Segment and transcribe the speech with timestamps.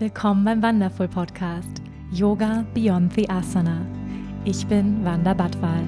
[0.00, 3.84] Willkommen beim Wonderful Podcast Yoga Beyond the Asana.
[4.44, 5.82] Ich bin Wanda Badwal.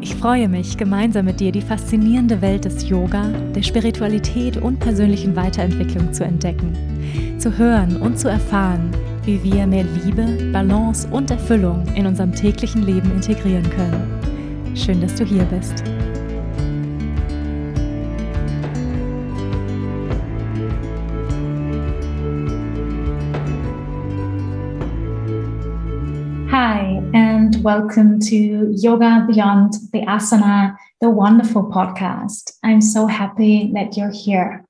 [0.00, 5.36] Ich freue mich, gemeinsam mit dir die faszinierende Welt des Yoga, der Spiritualität und persönlichen
[5.36, 6.72] Weiterentwicklung zu entdecken,
[7.38, 8.90] zu hören und zu erfahren,
[9.24, 14.74] wie wir mehr Liebe, Balance und Erfüllung in unserem täglichen Leben integrieren können.
[14.74, 15.84] Schön, dass du hier bist.
[27.64, 32.52] Welcome to Yoga Beyond the Asana, the wonderful podcast.
[32.62, 34.66] I'm so happy that you're here.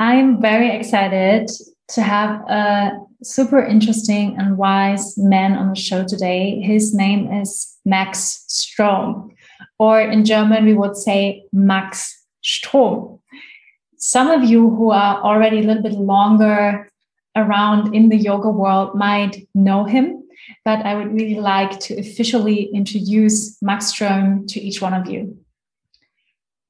[0.00, 1.50] I'm very excited
[1.88, 2.92] to have a
[3.22, 6.62] super interesting and wise man on the show today.
[6.62, 9.30] His name is Max Strom,
[9.78, 13.20] or in German, we would say Max Strom.
[13.98, 16.90] Some of you who are already a little bit longer
[17.36, 20.24] around in the yoga world might know him
[20.64, 25.38] but I would really like to officially introduce Max Strom to each one of you.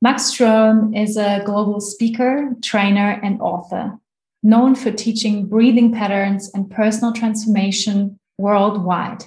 [0.01, 3.99] Max Strom is a global speaker, trainer, and author,
[4.43, 9.25] known for teaching breathing patterns and personal transformation worldwide.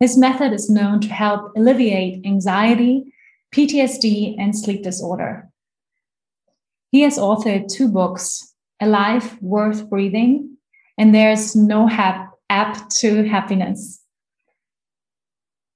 [0.00, 3.12] His method is known to help alleviate anxiety,
[3.54, 5.48] PTSD, and sleep disorder.
[6.90, 10.58] He has authored two books, A Life Worth Breathing,
[10.98, 14.02] and There's No Hap app to happiness.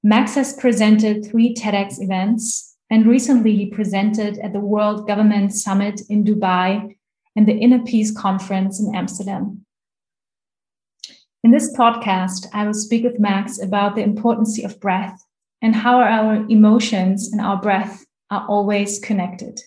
[0.03, 6.01] Max has presented three TEDx events, and recently he presented at the World Government Summit
[6.09, 6.97] in Dubai
[7.35, 9.65] and the Inner Peace Conference in Amsterdam.
[11.45, 15.25] In this podcast, I will speak with Max about the importance of breath
[15.63, 19.61] and how our emotions and our breath are always connected.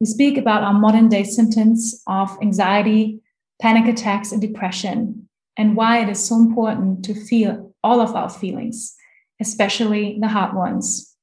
[0.00, 3.20] We speak about our modern day symptoms of anxiety,
[3.60, 5.25] panic attacks, and depression,
[5.56, 8.94] and why it is so important to feel all of our feelings,
[9.40, 11.14] especially the hard ones.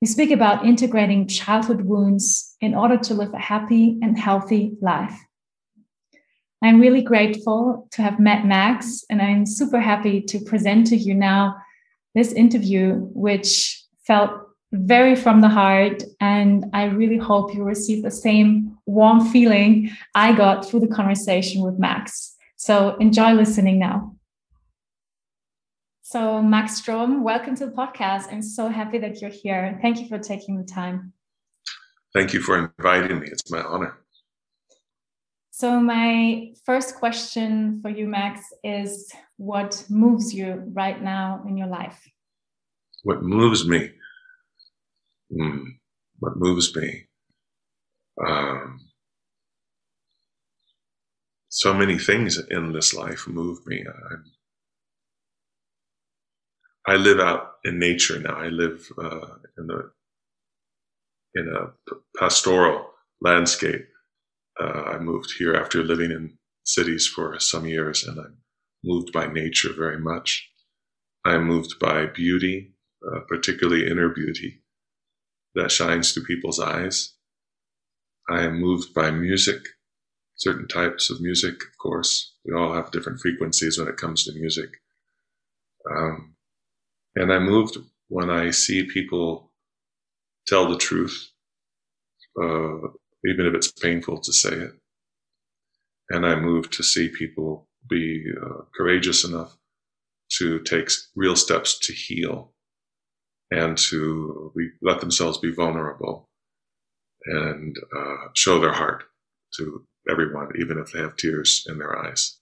[0.00, 5.18] We speak about integrating childhood wounds in order to live a happy and healthy life.
[6.62, 11.14] I'm really grateful to have met Max, and I'm super happy to present to you
[11.14, 11.56] now
[12.14, 14.30] this interview, which felt
[14.72, 16.02] very from the heart.
[16.20, 21.62] And I really hope you receive the same warm feeling I got through the conversation
[21.62, 22.36] with Max.
[22.58, 24.16] So enjoy listening now.
[26.02, 28.32] So, Max Strom, welcome to the podcast.
[28.32, 29.78] I'm so happy that you're here.
[29.80, 31.12] Thank you for taking the time.
[32.12, 33.28] Thank you for inviting me.
[33.28, 33.98] It's my honor.
[35.52, 41.68] So, my first question for you, Max, is what moves you right now in your
[41.68, 42.10] life?
[43.04, 43.92] What moves me?
[45.32, 45.64] Mm,
[46.18, 47.06] what moves me?
[48.26, 48.80] Um,
[51.58, 53.84] so many things in this life move me.
[56.86, 58.36] I, I live out in nature now.
[58.36, 59.26] I live uh,
[59.58, 59.80] in a
[61.34, 61.72] in a
[62.16, 62.86] pastoral
[63.20, 63.88] landscape.
[64.60, 68.36] Uh, I moved here after living in cities for some years, and I'm
[68.84, 70.48] moved by nature very much.
[71.24, 74.62] I'm moved by beauty, uh, particularly inner beauty
[75.56, 77.14] that shines through people's eyes.
[78.30, 79.60] I am moved by music
[80.38, 82.34] certain types of music, of course.
[82.44, 84.70] We all have different frequencies when it comes to music.
[85.90, 86.34] Um,
[87.16, 87.76] and I moved
[88.08, 89.52] when I see people
[90.46, 91.30] tell the truth,
[92.40, 92.78] uh,
[93.26, 94.72] even if it's painful to say it.
[96.10, 99.56] And I moved to see people be uh, courageous enough
[100.38, 102.52] to take real steps to heal
[103.50, 106.28] and to be, let themselves be vulnerable
[107.26, 109.04] and uh, show their heart
[109.56, 112.38] to everyone, even if they have tears in their eyes.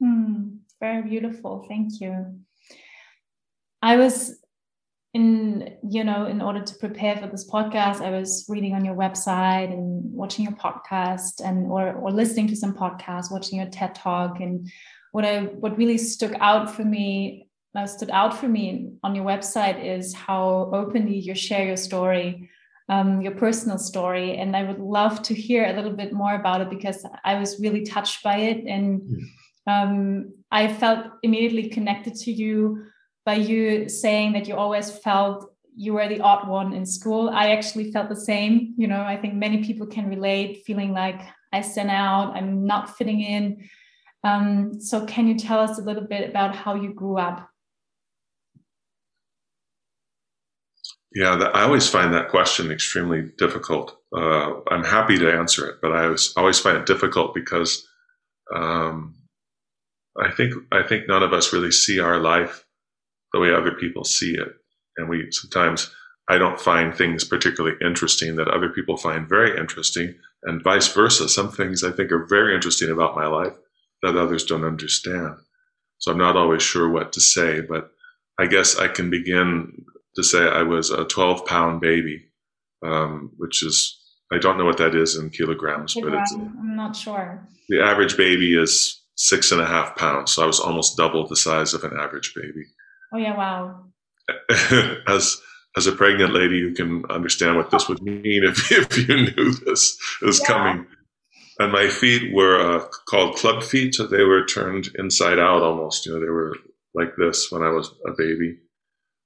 [0.00, 1.64] Hmm, very beautiful.
[1.68, 2.40] Thank you.
[3.82, 4.40] I was
[5.12, 8.96] in, you know, in order to prepare for this podcast, I was reading on your
[8.96, 13.94] website and watching your podcast and or or listening to some podcasts, watching your TED
[13.94, 14.40] talk.
[14.40, 14.68] And
[15.12, 19.24] what I what really stuck out for me, uh, stood out for me on your
[19.24, 22.50] website is how openly you share your story
[22.88, 24.36] um, your personal story.
[24.36, 27.60] And I would love to hear a little bit more about it because I was
[27.60, 28.64] really touched by it.
[28.66, 29.26] And
[29.66, 32.84] um, I felt immediately connected to you
[33.24, 37.30] by you saying that you always felt you were the odd one in school.
[37.30, 38.74] I actually felt the same.
[38.76, 41.20] You know, I think many people can relate, feeling like
[41.52, 43.68] I stand out, I'm not fitting in.
[44.22, 47.48] Um, so, can you tell us a little bit about how you grew up?
[51.14, 53.96] Yeah, I always find that question extremely difficult.
[54.16, 57.86] Uh, I'm happy to answer it, but I always, always find it difficult because
[58.54, 59.14] um,
[60.20, 62.64] I think I think none of us really see our life
[63.32, 64.48] the way other people see it,
[64.96, 65.90] and we sometimes
[66.28, 71.28] I don't find things particularly interesting that other people find very interesting, and vice versa.
[71.28, 73.54] Some things I think are very interesting about my life
[74.02, 75.36] that others don't understand.
[75.98, 77.90] So I'm not always sure what to say, but
[78.38, 79.84] I guess I can begin
[80.16, 82.24] to say I was a 12 pound baby,
[82.84, 84.00] um, which is,
[84.32, 87.46] I don't know what that is in kilograms, but it's, I'm not sure.
[87.68, 90.32] The average baby is six and a half pounds.
[90.32, 92.64] So I was almost double the size of an average baby.
[93.12, 93.84] Oh, yeah, wow.
[95.08, 95.40] as,
[95.76, 99.52] as a pregnant lady, you can understand what this would mean if, if you knew
[99.66, 100.46] this was yeah.
[100.46, 100.86] coming.
[101.58, 103.94] And my feet were uh, called club feet.
[103.94, 106.04] So they were turned inside out almost.
[106.04, 106.56] You know, they were
[106.94, 108.58] like this when I was a baby.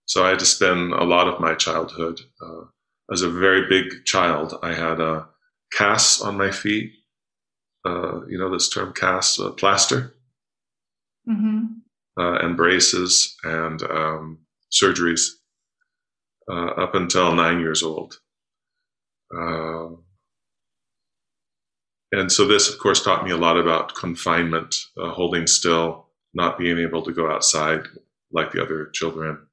[0.09, 2.65] So I had to spend a lot of my childhood uh,
[3.13, 4.59] as a very big child.
[4.63, 5.25] I had uh,
[5.73, 6.93] casts on my feet.
[7.85, 10.15] Uh, you know this term casts, uh, plaster,
[11.29, 11.67] mm-hmm.
[12.19, 14.39] Uh, and braces and um,
[14.73, 15.29] surgeries
[16.51, 18.19] uh, up until nine years old.
[19.33, 19.91] Uh,
[22.11, 26.79] and so this, of course, taught me a lot about confinement, holding still, not being
[26.79, 27.83] able to go outside
[28.33, 29.48] like the other children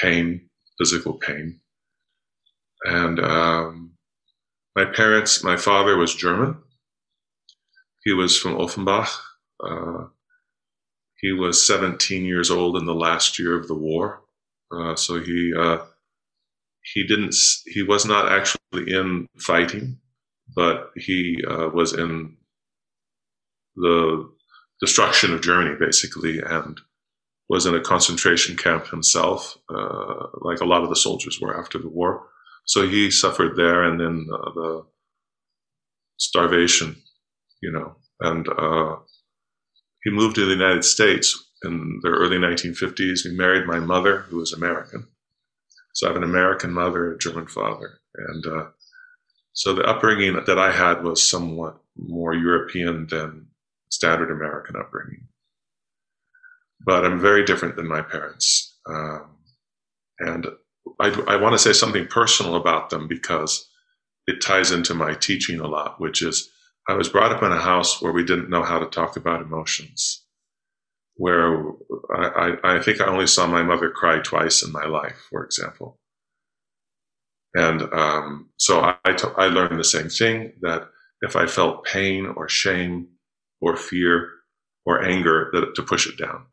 [0.00, 0.48] pain,
[0.78, 1.60] physical pain.
[2.84, 3.92] And um,
[4.76, 6.58] my parents, my father was German.
[8.04, 9.10] He was from Offenbach.
[9.62, 10.04] Uh,
[11.20, 14.22] he was 17 years old in the last year of the war.
[14.72, 15.78] Uh, so he uh,
[16.94, 17.34] he didn't
[17.66, 19.98] he was not actually in fighting,
[20.54, 22.36] but he uh, was in
[23.76, 24.30] the
[24.80, 26.80] destruction of Germany basically, and
[27.48, 31.78] was in a concentration camp himself, uh, like a lot of the soldiers were after
[31.78, 32.26] the war.
[32.66, 34.86] So he suffered there, and then uh, the
[36.18, 36.96] starvation,
[37.62, 38.96] you know, and uh,
[40.04, 43.20] he moved to the United States in the early 1950s.
[43.22, 45.08] He married my mother, who was American.
[45.94, 48.66] So I have an American mother, a German father, and uh,
[49.54, 53.46] so the upbringing that I had was somewhat more European than
[53.90, 55.26] standard American upbringing
[56.80, 58.76] but I'm very different than my parents.
[58.88, 59.36] Um,
[60.20, 60.46] and
[61.00, 63.68] I, I want to say something personal about them because
[64.26, 66.50] it ties into my teaching a lot, which is
[66.88, 69.42] I was brought up in a house where we didn't know how to talk about
[69.42, 70.24] emotions.
[71.16, 71.64] Where
[72.14, 75.44] I, I, I think I only saw my mother cry twice in my life, for
[75.44, 75.98] example.
[77.54, 80.88] And um, so I, I, t- I learned the same thing that
[81.22, 83.08] if I felt pain or shame
[83.60, 84.30] or fear
[84.86, 86.46] or anger, that to push it down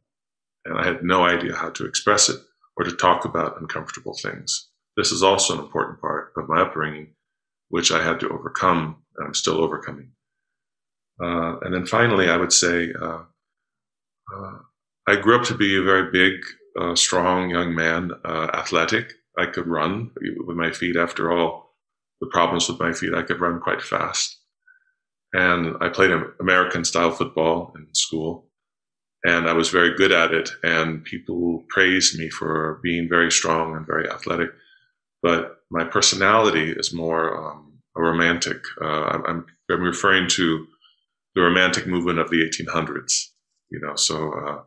[0.65, 2.39] and I had no idea how to express it
[2.77, 4.69] or to talk about uncomfortable things.
[4.97, 7.13] This is also an important part of my upbringing,
[7.69, 10.11] which I had to overcome, and I'm still overcoming.
[11.21, 13.23] Uh, and then finally, I would say uh,
[14.35, 14.57] uh,
[15.07, 16.45] I grew up to be a very big,
[16.79, 19.13] uh, strong young man, uh, athletic.
[19.37, 20.11] I could run
[20.45, 20.95] with my feet.
[20.95, 21.75] After all,
[22.21, 24.39] the problems with my feet, I could run quite fast.
[25.33, 28.44] And I played American style football in school
[29.25, 30.51] and I was very good at it.
[30.63, 34.51] And people praised me for being very strong and very athletic.
[35.23, 38.63] But my personality is more um, a romantic.
[38.79, 39.45] Uh, I'm, I'm,
[39.81, 40.67] referring to
[41.33, 43.29] the romantic movement of the 1800s.
[43.71, 44.61] You know, so uh,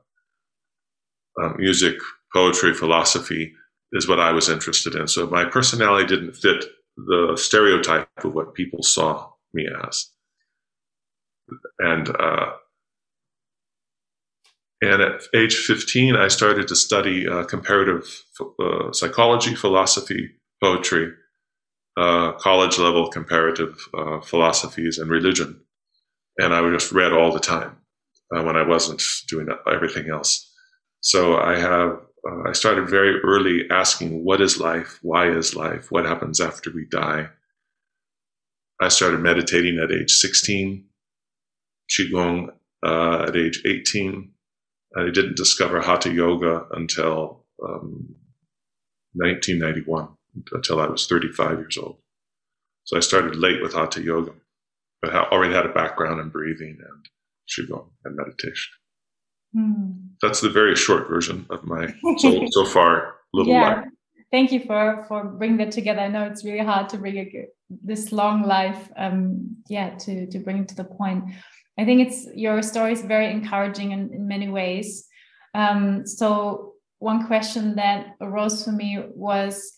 [1.41, 1.95] uh, music,
[2.35, 3.55] poetry, philosophy
[3.93, 5.07] is what I was interested in.
[5.07, 6.65] So my personality didn't fit
[6.97, 10.11] the stereotype of what people saw me as.
[11.79, 12.51] And uh,
[14.81, 18.05] and at age 15, I started to study uh, comparative
[18.41, 20.31] uh, psychology, philosophy,
[20.63, 21.13] poetry,
[21.97, 25.61] uh, college level comparative uh, philosophies, and religion.
[26.39, 27.77] And I just read all the time
[28.35, 30.49] uh, when I wasn't doing everything else.
[31.01, 35.01] So I have, uh, I started very early asking, what is life?
[35.03, 35.91] Why is life?
[35.91, 37.31] What happens after we die?
[38.81, 40.85] I started meditating at age 16,
[41.91, 42.51] Qigong
[42.85, 44.31] at age 18,
[44.97, 48.15] I didn't discover Hatha Yoga until um,
[49.15, 50.09] 1991,
[50.53, 51.99] until I was 35 years old.
[52.85, 54.33] So I started late with Hatha Yoga,
[55.03, 57.09] but I already had a background in breathing and
[57.49, 58.73] Qigong and meditation.
[59.55, 59.91] Hmm.
[60.23, 63.63] That's the very short version of my so, so far little yeah.
[63.63, 63.85] life.
[64.31, 66.01] Thank you for for bringing that together.
[66.01, 70.39] I know it's really hard to bring a, this long life, um, yeah, to to
[70.39, 71.25] bring it to the point.
[71.79, 75.07] I think it's your story is very encouraging in, in many ways.
[75.55, 79.73] Um, so one question that arose for me was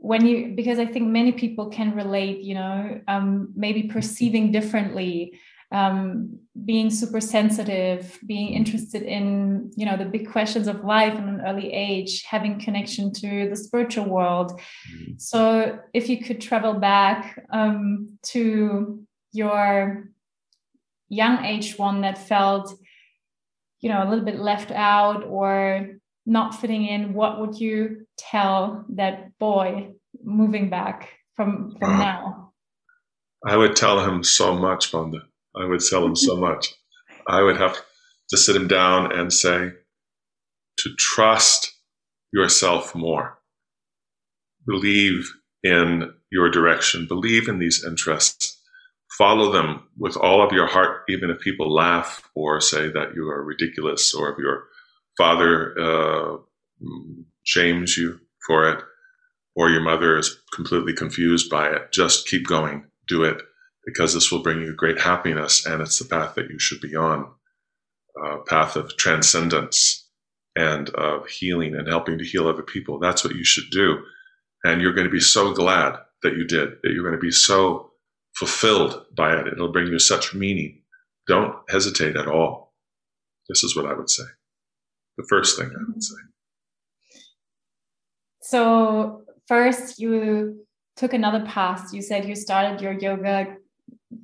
[0.00, 5.38] when you because i think many people can relate you know um, maybe perceiving differently
[5.70, 11.28] um, being super sensitive being interested in you know the big questions of life in
[11.28, 15.12] an early age having connection to the spiritual world mm-hmm.
[15.18, 19.02] so if you could travel back um, to
[19.32, 20.08] your
[21.08, 22.72] young age one that felt
[23.80, 25.88] you know a little bit left out or
[26.26, 29.88] not fitting in what would you tell that boy
[30.22, 32.52] moving back from from now?
[33.46, 35.22] I would tell him so much Wanda.
[35.56, 36.74] i would tell him so much.
[37.28, 37.76] I would have
[38.30, 39.72] to sit him down and say
[40.78, 41.72] to trust
[42.32, 43.38] yourself more.
[44.66, 45.30] Believe
[45.62, 47.06] in your direction.
[47.06, 48.57] Believe in these interests
[49.18, 53.28] follow them with all of your heart, even if people laugh or say that you
[53.28, 54.64] are ridiculous or if your
[55.18, 56.36] father uh,
[57.42, 58.82] shames you for it
[59.56, 61.90] or your mother is completely confused by it.
[61.92, 63.42] Just keep going, do it
[63.84, 66.94] because this will bring you great happiness and it's the path that you should be
[66.94, 67.28] on
[68.22, 70.06] a path of transcendence
[70.54, 72.98] and of healing and helping to heal other people.
[72.98, 73.98] That's what you should do.
[74.64, 77.30] And you're going to be so glad that you did, that you're going to be
[77.30, 77.87] so
[78.38, 79.48] fulfilled by it.
[79.48, 80.82] It'll bring you such meaning.
[81.26, 82.72] Don't hesitate at all.
[83.48, 84.24] This is what I would say.
[85.16, 86.14] The first thing I would say.
[88.40, 90.64] So, first, you
[90.96, 91.92] took another path.
[91.92, 93.56] You said you started your yoga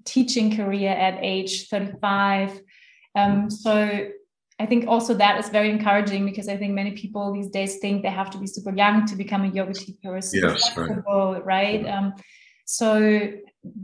[0.05, 2.61] teaching career at age 35.
[3.17, 4.09] Um, so,
[4.61, 8.03] I think also that is very encouraging because I think many people these days think
[8.03, 11.83] they have to be super young to become a yoga teacher, super yes, flexible, right?
[11.83, 11.87] right?
[11.89, 12.15] Um,
[12.65, 13.33] so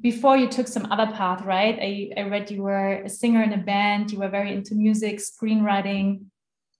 [0.00, 1.78] before you took some other path, right?
[1.80, 4.10] I, I read you were a singer in a band.
[4.10, 6.26] You were very into music, screenwriting.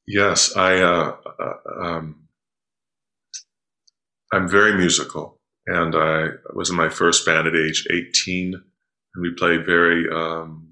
[0.06, 0.80] Yes, I.
[0.80, 2.16] Uh, uh, um,
[4.32, 9.34] I'm very musical, and I was in my first band at age 18, and we
[9.34, 10.68] played very um,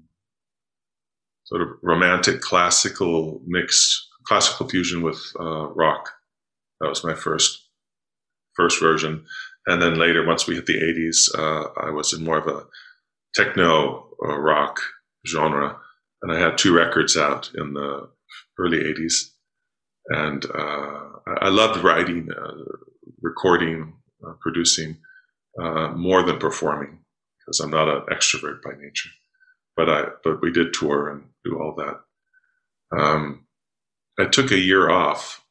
[1.43, 6.11] sort of romantic, classical mixed classical fusion with uh, rock.
[6.79, 7.67] That was my first
[8.55, 9.25] first version.
[9.69, 12.65] And then later, once we hit the 80s, uh, I was in more of a
[13.35, 14.79] techno uh, rock
[15.27, 15.77] genre.
[16.23, 18.09] And I had two records out in the
[18.57, 19.29] early 80s.
[20.07, 21.09] And uh,
[21.39, 22.63] I loved writing, uh,
[23.21, 23.93] recording,
[24.27, 24.97] uh, producing
[25.61, 27.01] uh, more than performing
[27.39, 29.09] because I'm not an extrovert by nature.
[29.77, 32.99] But I, but we did tour and do all that.
[32.99, 33.45] Um,
[34.19, 35.45] I took a year off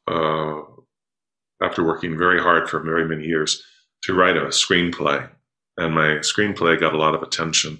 [1.61, 3.63] after working very hard for very many years
[4.03, 5.29] to write a screenplay.
[5.77, 7.79] And my screenplay got a lot of attention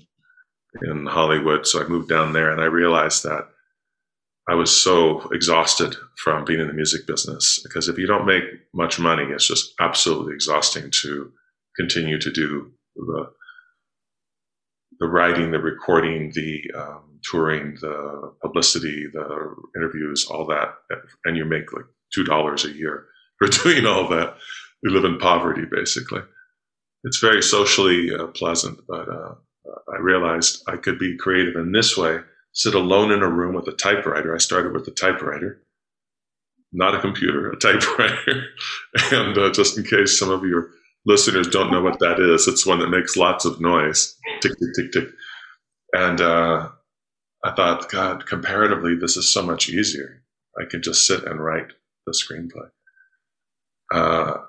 [0.84, 1.68] in Hollywood.
[1.68, 3.50] So I moved down there and I realized that
[4.50, 8.44] I was so exhausted from being in the music business because if you don't make
[8.74, 11.32] much money, it's just absolutely exhausting to
[11.78, 13.32] continue to do the
[15.00, 20.74] the writing, the recording, the um, touring, the publicity, the interviews, all that,
[21.24, 23.06] and you make like two dollars a year
[23.38, 24.36] for doing all that
[24.84, 26.22] we live in poverty, basically.
[27.04, 29.36] It's very socially uh, pleasant, but uh,
[29.92, 32.20] I realized I could be creative in this way.
[32.54, 34.34] Sit alone in a room with a typewriter.
[34.34, 35.62] I started with a typewriter,
[36.74, 38.46] not a computer, a typewriter.
[39.12, 40.72] and uh, just in case some of your
[41.06, 44.70] listeners don't know what that is, it's one that makes lots of noise tick, tick,
[44.76, 45.10] tick, tick.
[45.94, 46.70] And uh,
[47.44, 50.24] I thought, God, comparatively, this is so much easier.
[50.60, 51.72] I can just sit and write
[52.06, 52.70] the screenplay.
[53.94, 54.46] Uh,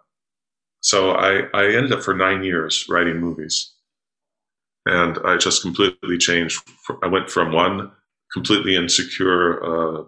[0.80, 3.72] so I, I ended up for nine years writing movies.
[4.87, 6.62] And I just completely changed.
[7.02, 7.92] I went from one
[8.32, 10.04] completely insecure uh,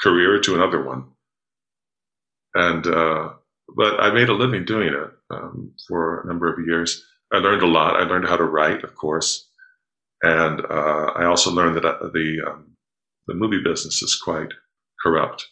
[0.00, 1.08] career to another one.
[2.54, 3.30] And, uh,
[3.76, 7.04] but I made a living doing it um, for a number of years.
[7.32, 7.96] I learned a lot.
[7.96, 9.48] I learned how to write, of course.
[10.22, 12.76] And uh, I also learned that uh, the, um,
[13.26, 14.52] the movie business is quite
[15.02, 15.48] corrupt,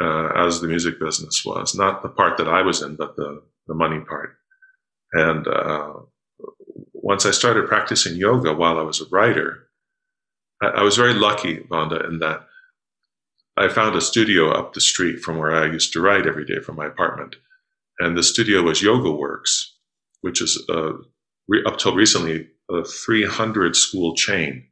[0.00, 1.74] uh, as the music business was.
[1.74, 4.36] Not the part that I was in, but the the money part.
[5.12, 5.92] And uh,
[6.92, 9.68] once I started practicing yoga while I was a writer,
[10.62, 12.46] I, I was very lucky, Wanda, in that
[13.56, 16.60] I found a studio up the street from where I used to write every day
[16.60, 17.36] from my apartment.
[18.00, 19.76] And the studio was Yoga Works,
[20.22, 20.94] which is uh,
[21.48, 24.66] re- up till recently a 300 school chain.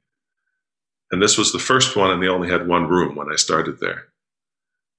[1.12, 3.78] And this was the first one, and they only had one room when I started
[3.78, 4.11] there.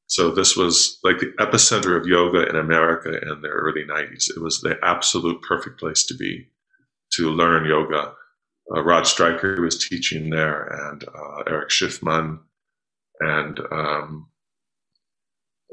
[0.07, 4.29] So this was like the epicenter of yoga in America in the early 90s.
[4.29, 6.49] It was the absolute perfect place to be
[7.13, 8.13] to learn yoga.
[8.73, 12.39] Uh, Rod Stryker was teaching there, and uh, Erich Schiffmann,
[13.19, 14.29] and um,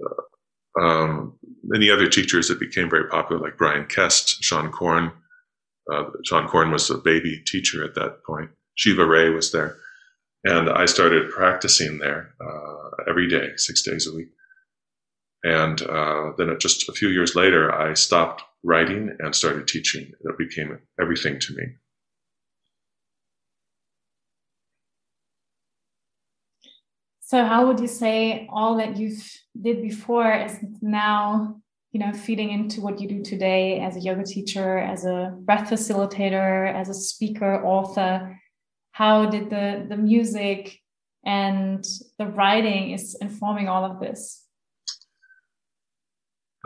[0.04, 5.12] uh, um, many other teachers that became very popular, like Brian Kest, Seane Corn.
[5.92, 8.50] Uh, Seane Corn was a baby teacher at that point.
[8.74, 9.76] Shiva Rea was there.
[10.44, 14.28] And I started practicing there uh, every day, six days a week.
[15.42, 20.12] And uh, then just a few years later, I stopped writing and started teaching.
[20.20, 21.64] It became everything to me.
[27.20, 29.24] So, how would you say all that you've
[29.60, 31.60] did before is now,
[31.92, 35.70] you know, feeding into what you do today as a yoga teacher, as a breath
[35.70, 38.36] facilitator, as a speaker, author?
[39.00, 40.78] How did the the music
[41.24, 41.82] and
[42.18, 44.44] the writing is informing all of this?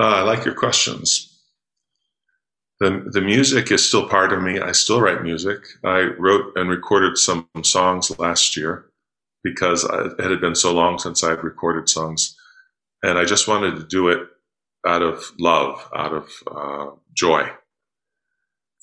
[0.00, 1.30] Uh, I like your questions.
[2.80, 4.58] The, the music is still part of me.
[4.58, 5.60] I still write music.
[5.84, 8.86] I wrote and recorded some songs last year
[9.44, 12.36] because it had been so long since I had recorded songs.
[13.04, 14.26] And I just wanted to do it
[14.84, 17.48] out of love, out of uh, joy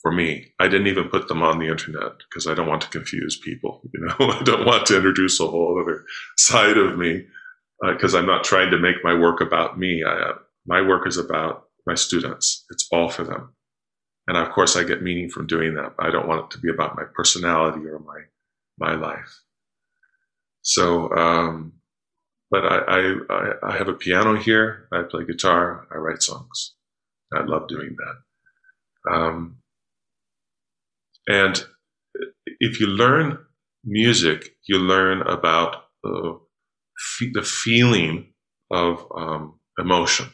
[0.01, 0.53] for me.
[0.60, 3.81] I didn't even put them on the internet because I don't want to confuse people.
[3.93, 6.05] You know, I don't want to introduce a whole other
[6.38, 7.25] side of me
[7.81, 10.03] because uh, I'm not trying to make my work about me.
[10.05, 10.34] I,
[10.65, 12.65] my work is about my students.
[12.72, 13.53] It's all for them.
[14.27, 15.93] And of course, I get meaning from doing that.
[16.00, 18.22] I don't want it to be about my personality or my,
[18.79, 19.41] my life.
[20.62, 21.74] So, um,
[22.50, 24.88] but I, I, I have a piano here.
[24.91, 25.88] I play guitar.
[25.91, 26.75] I write songs.
[27.34, 29.12] I love doing that.
[29.13, 29.61] Um,
[31.31, 31.63] and
[32.59, 33.38] if you learn
[33.85, 36.39] music, you learn about the,
[37.33, 38.33] the feeling
[38.69, 40.29] of um, emotion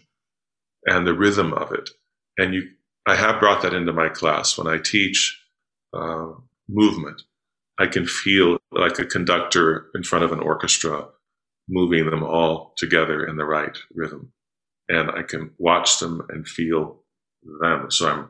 [0.86, 1.92] and the rhythm of it.
[2.40, 2.64] And you,
[3.08, 5.40] I have brought that into my class when I teach
[5.94, 6.32] uh,
[6.68, 7.22] movement.
[7.80, 11.08] I can feel like a conductor in front of an orchestra,
[11.70, 14.34] moving them all together in the right rhythm.
[14.90, 17.04] And I can watch them and feel
[17.62, 17.92] them.
[17.92, 18.30] So I'm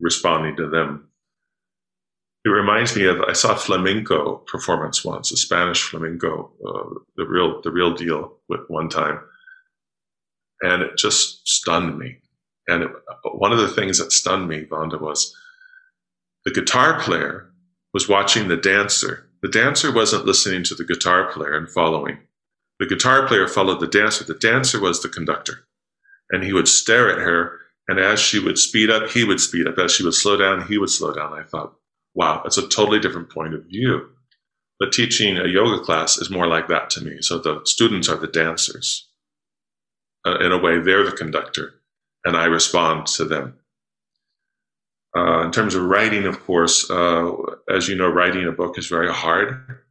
[0.00, 1.08] responding to them.
[2.44, 7.60] It reminds me of I saw flamenco performance once, a Spanish flamenco, uh, the real
[7.62, 9.20] the real deal with one time,
[10.60, 12.18] and it just stunned me.
[12.66, 12.90] And it,
[13.32, 15.36] one of the things that stunned me, Wanda, was
[16.44, 17.52] the guitar player
[17.92, 19.28] was watching the dancer.
[19.42, 22.18] The dancer wasn't listening to the guitar player and following.
[22.78, 24.24] The guitar player followed the dancer.
[24.24, 25.66] The dancer was the conductor.
[26.30, 27.60] And he would stare at her.
[27.88, 29.78] And as she would speed up, he would speed up.
[29.78, 31.32] As she would slow down, he would slow down.
[31.32, 31.74] I thought,
[32.14, 34.08] wow, it's a totally different point of view.
[34.78, 37.18] But teaching a yoga class is more like that to me.
[37.20, 39.08] So the students are the dancers.
[40.26, 41.74] Uh, in a way, they're the conductor,
[42.24, 43.58] and I respond to them.
[45.16, 47.32] Uh, in terms of writing, of course, uh,
[47.68, 49.82] as you know, writing a book is very hard.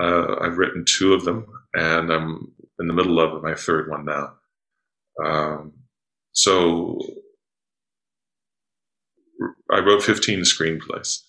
[0.00, 4.04] Uh, I've written two of them, and I'm in the middle of my third one
[4.04, 4.34] now.
[5.24, 5.72] Um,
[6.32, 6.98] so
[9.72, 11.22] I wrote 15 screenplays.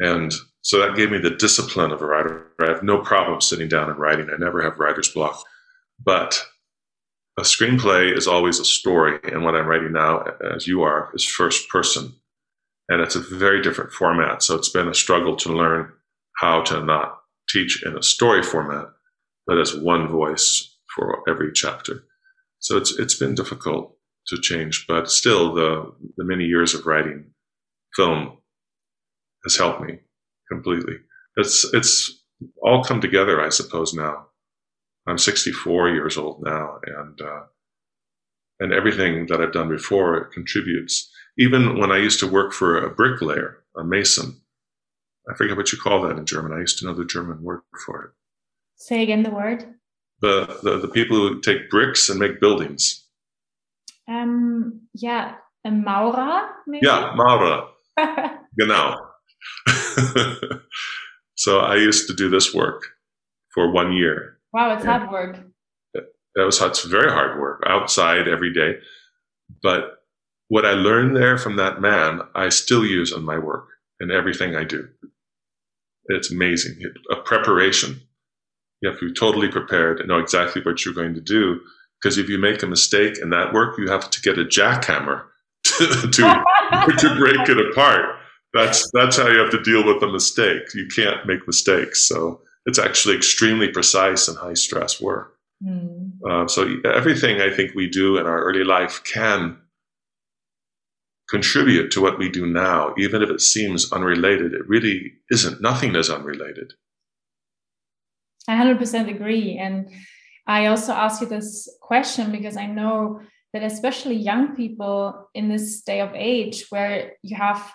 [0.00, 2.52] And so that gave me the discipline of a writer.
[2.60, 4.28] I have no problem sitting down and writing.
[4.32, 5.42] I never have writer's block.
[6.04, 6.44] But
[7.38, 9.18] a screenplay is always a story.
[9.24, 12.14] And what I'm writing now, as you are, is first person
[12.88, 14.42] and it's a very different format.
[14.42, 15.92] So it's been a struggle to learn
[16.36, 18.88] how to not teach in a story format,
[19.46, 22.04] but as one voice for every chapter.
[22.58, 23.96] So it's it's been difficult
[24.28, 27.30] to change, but still the the many years of writing
[27.96, 28.38] film
[29.44, 30.00] has helped me
[30.50, 30.94] completely.
[31.36, 32.22] It's it's
[32.62, 33.94] all come together, I suppose.
[33.94, 34.26] Now
[35.06, 37.42] I'm 64 years old now, and uh,
[38.60, 42.90] and everything that I've done before contributes even when I used to work for a
[42.90, 44.40] bricklayer, a mason,
[45.28, 46.52] I forget what you call that in German.
[46.52, 48.10] I used to know the German word for it.
[48.76, 49.64] Say again the word.
[50.20, 53.06] The the, the people who take bricks and make buildings.
[54.06, 54.82] Um.
[54.92, 56.48] Yeah, a Maurer.
[56.66, 56.86] Maybe?
[56.86, 57.68] Yeah, Maurer.
[58.58, 58.96] genau.
[61.36, 62.86] so I used to do this work
[63.52, 64.38] for one year.
[64.52, 65.36] Wow, it's hard work.
[65.94, 68.78] That was it's very hard work outside every day,
[69.62, 70.04] but
[70.48, 73.68] what I learned there from that man, I still use in my work
[74.00, 74.88] and everything I do.
[76.06, 76.80] It's amazing.
[77.10, 78.00] A preparation.
[78.80, 81.60] You have to be totally prepared and know exactly what you're going to do.
[82.00, 85.24] Because if you make a mistake in that work, you have to get a jackhammer
[85.64, 88.16] to, to, to break it apart.
[88.54, 90.74] That's, that's how you have to deal with a mistake.
[90.74, 92.06] You can't make mistakes.
[92.06, 95.36] So it's actually extremely precise and high stress work.
[95.62, 96.12] Mm.
[96.28, 99.58] Uh, so everything I think we do in our early life can
[101.28, 104.52] contribute to what we do now, even if it seems unrelated.
[104.52, 105.60] It really isn't.
[105.60, 106.74] Nothing is unrelated.
[108.46, 109.58] I 100% agree.
[109.58, 109.88] And
[110.46, 113.20] I also ask you this question because I know
[113.52, 117.72] that especially young people in this day of age where you have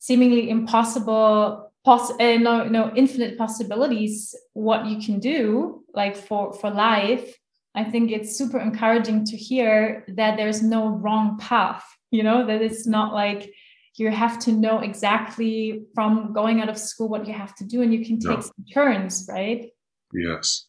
[0.00, 6.70] seemingly impossible poss- uh, no no infinite possibilities what you can do like for for
[6.70, 7.36] life
[7.74, 12.60] i think it's super encouraging to hear that there's no wrong path you know that
[12.60, 13.52] it's not like
[13.96, 17.82] you have to know exactly from going out of school what you have to do
[17.82, 18.64] and you can take no.
[18.72, 19.66] turns right?
[20.12, 20.66] Yes.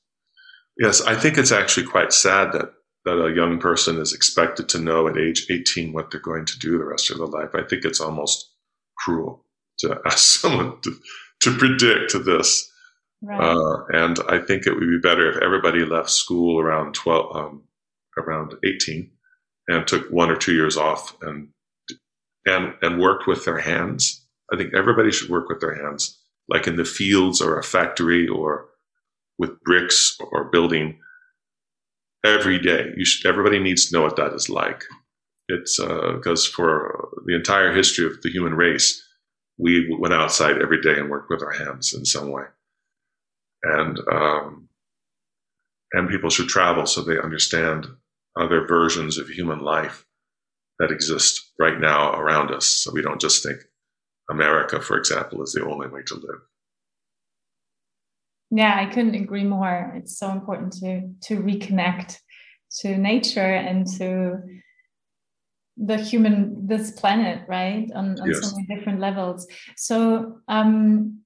[0.77, 2.73] Yes i think it's actually quite sad that
[3.05, 6.59] that a young person is expected to know at age 18 what they're going to
[6.59, 7.49] do the rest of their life.
[7.55, 8.50] I think it's almost
[9.03, 9.45] cruel
[9.79, 10.95] to ask someone to,
[11.41, 12.69] to predict this
[13.21, 13.41] right.
[13.41, 17.63] uh, and i think it would be better if everybody left school around 12 um,
[18.17, 19.09] around 18
[19.67, 21.49] and took one or two years off and
[22.45, 24.25] and and worked with their hands.
[24.51, 28.27] I think everybody should work with their hands, like in the fields or a factory
[28.27, 28.65] or
[29.37, 30.99] with bricks or building
[32.25, 32.91] every day.
[32.97, 34.83] You should, everybody needs to know what that is like.
[35.51, 39.03] It's because uh, for the entire history of the human race,
[39.57, 42.45] we went outside every day and worked with our hands in some way,
[43.63, 44.69] and um,
[45.93, 47.87] and people should travel so they understand
[48.39, 50.05] other versions of human life
[50.79, 52.65] that exist right now around us.
[52.65, 53.59] So we don't just think
[54.29, 56.41] America, for example, is the only way to live.
[58.51, 59.93] Yeah, I couldn't agree more.
[59.95, 62.19] It's so important to to reconnect
[62.79, 64.39] to nature and to
[65.83, 67.89] the human this planet, right?
[67.95, 68.41] On, on yes.
[68.41, 69.47] so many different levels.
[69.77, 71.19] So um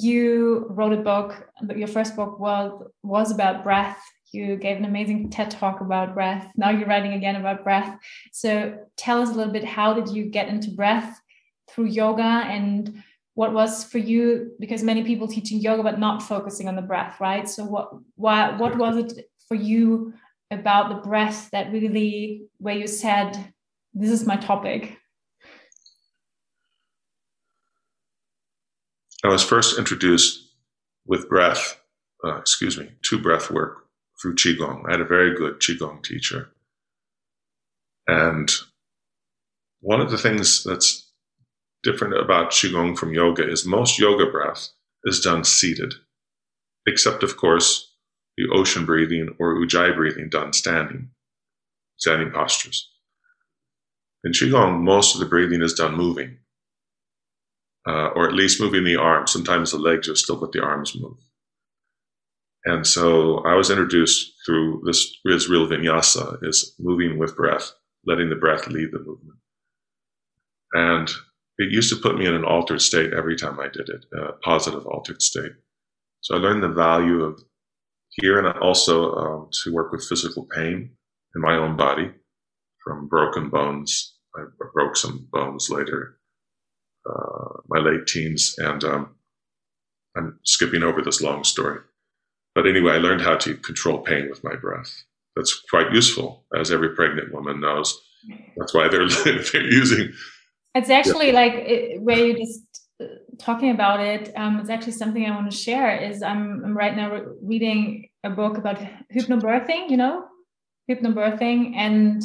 [0.00, 2.70] you wrote a book, your first book was
[3.02, 6.50] was about breath you gave an amazing TED talk about breath.
[6.56, 7.98] Now you're writing again about breath.
[8.32, 11.20] So tell us a little bit how did you get into breath
[11.70, 13.02] through yoga and
[13.34, 17.20] what was for you because many people teaching yoga but not focusing on the breath,
[17.20, 17.48] right?
[17.48, 20.14] So what why what was it for you
[20.50, 23.52] about the breath that really where you said
[23.94, 24.98] this is my topic?
[29.24, 30.40] I was first introduced
[31.06, 31.80] with breath,
[32.24, 33.86] uh, excuse me, to breath work
[34.20, 34.84] through Qigong.
[34.88, 36.50] I had a very good Qigong teacher.
[38.06, 38.50] And
[39.80, 41.10] one of the things that's
[41.82, 44.68] different about Qigong from yoga is most yoga breath
[45.04, 45.94] is done seated,
[46.86, 47.92] except, of course,
[48.36, 51.10] the ocean breathing or ujjayi breathing done standing,
[51.96, 52.91] standing postures.
[54.24, 56.38] In Qigong, most of the breathing is done moving,
[57.88, 59.32] uh, or at least moving the arms.
[59.32, 61.16] Sometimes the legs are still, but the arms move.
[62.64, 67.72] And so I was introduced through this is real vinyasa, is moving with breath,
[68.06, 69.38] letting the breath lead the movement.
[70.72, 71.10] And
[71.58, 74.32] it used to put me in an altered state every time I did it, a
[74.44, 75.52] positive altered state.
[76.20, 77.42] So I learned the value of
[78.10, 80.90] here and also um, to work with physical pain
[81.34, 82.12] in my own body
[82.84, 84.11] from broken bones.
[84.36, 86.18] I broke some bones later,
[87.08, 89.14] uh, my late teens, and um,
[90.16, 91.80] I'm skipping over this long story.
[92.54, 95.04] But anyway, I learned how to control pain with my breath.
[95.36, 97.98] That's quite useful, as every pregnant woman knows.
[98.56, 100.12] That's why they're, they're using.
[100.74, 101.32] It's actually yeah.
[101.34, 102.62] like it, where you just
[103.00, 103.06] uh,
[103.38, 104.32] talking about it.
[104.36, 105.96] Um, it's actually something I want to share.
[105.96, 108.78] Is I'm, I'm right now re- reading a book about
[109.14, 109.90] hypnobirthing.
[109.90, 110.24] You know,
[110.90, 112.22] hypnobirthing, and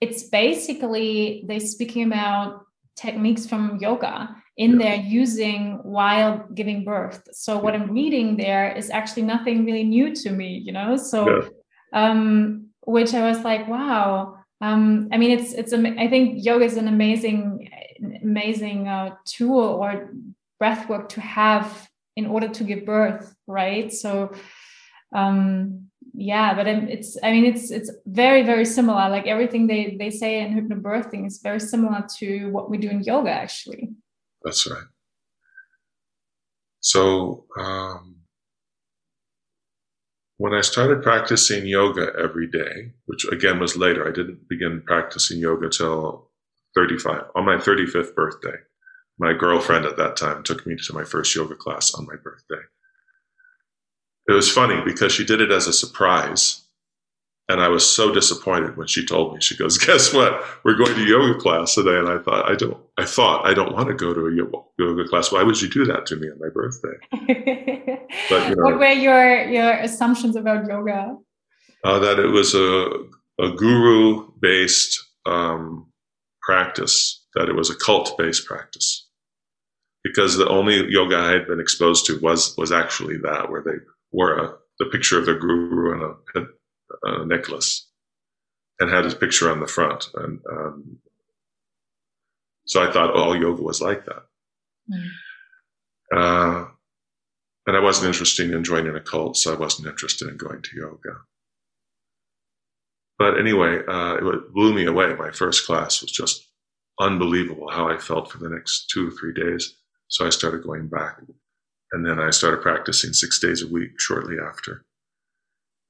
[0.00, 2.64] it's basically they speaking about
[2.96, 7.28] techniques from yoga in there using while giving birth.
[7.32, 10.96] So what I'm reading there is actually nothing really new to me, you know.
[10.96, 11.48] So, yeah.
[11.92, 14.38] um, which I was like, wow.
[14.60, 17.68] Um, I mean, it's it's I think yoga is an amazing,
[18.22, 20.10] amazing uh, tool or
[20.58, 23.92] breath work to have in order to give birth, right?
[23.92, 24.32] So,
[25.12, 29.08] um, yeah, but it's I mean it's it's very very similar.
[29.08, 33.02] Like everything they they say in hypnobirthing is very similar to what we do in
[33.02, 33.90] yoga, actually.
[34.44, 34.84] That's right.
[36.80, 38.16] So, um,
[40.36, 45.38] when I started practicing yoga every day, which again was later, I didn't begin practicing
[45.38, 46.30] yoga till
[46.76, 48.56] 35, on my 35th birthday.
[49.18, 52.62] My girlfriend at that time took me to my first yoga class on my birthday.
[54.28, 56.64] It was funny because she did it as a surprise
[57.48, 59.40] and I was so disappointed when she told me.
[59.40, 60.42] She goes, "Guess what?
[60.64, 62.78] We're going to yoga class today." And I thought, I don't.
[62.96, 65.30] I thought I don't want to go to a yoga class.
[65.30, 66.96] Why would you do that to me on my birthday?
[68.30, 71.16] but you know, what were your your assumptions about yoga?
[71.84, 72.88] Uh, that it was a
[73.38, 75.86] a guru based um,
[76.42, 77.22] practice.
[77.34, 79.06] That it was a cult based practice.
[80.02, 83.76] Because the only yoga I had been exposed to was was actually that, where they
[84.14, 86.02] wore a, the picture of the guru and
[86.36, 86.40] a,
[87.22, 87.72] a necklace.
[88.80, 90.08] and had his picture on the front.
[90.14, 90.98] And um,
[92.66, 94.22] so I thought, all yoga was like that.
[94.90, 95.08] Mm.
[96.14, 96.68] Uh,
[97.66, 100.76] and I wasn't interested in joining a cult, so I wasn't interested in going to
[100.76, 101.20] yoga.
[103.18, 105.14] But anyway, uh, it blew me away.
[105.14, 106.46] My first class was just
[107.00, 109.76] unbelievable how I felt for the next two or three days.
[110.08, 111.18] So I started going back.
[111.92, 114.84] And then I started practicing six days a week shortly after.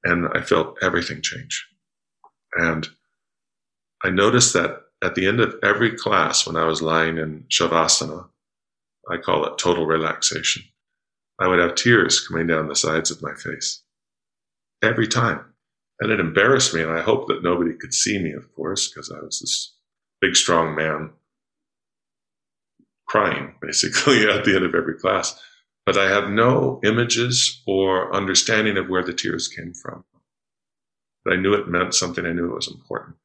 [0.03, 1.67] And I felt everything change.
[2.55, 2.87] And
[4.03, 8.27] I noticed that at the end of every class, when I was lying in Shavasana,
[9.09, 10.63] I call it total relaxation,
[11.39, 13.83] I would have tears coming down the sides of my face
[14.81, 15.53] every time.
[15.99, 16.81] And it embarrassed me.
[16.81, 19.75] And I hoped that nobody could see me, of course, because I was this
[20.21, 21.11] big, strong man
[23.07, 25.39] crying basically at the end of every class.
[25.85, 30.03] But I had no images or understanding of where the tears came from.
[31.23, 32.25] But I knew it meant something.
[32.25, 33.17] I knew it was important.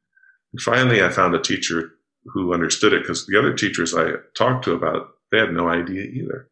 [0.53, 1.93] And finally, I found a teacher
[2.27, 6.03] who understood it because the other teachers I talked to about, they had no idea
[6.03, 6.49] either.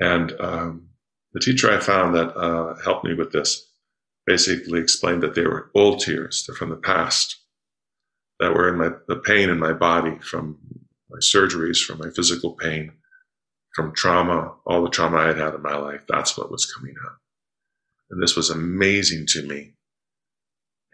[0.00, 0.88] And um,
[1.32, 3.70] the teacher I found that uh, helped me with this
[4.26, 6.44] basically explained that they were old tears.
[6.46, 7.36] They're from the past
[8.38, 10.58] that were in my, the pain in my body from
[11.08, 12.92] my surgeries, from my physical pain,
[13.76, 16.00] from trauma, all the trauma I had had in my life.
[16.08, 17.18] That's what was coming up.
[18.10, 19.74] And this was amazing to me.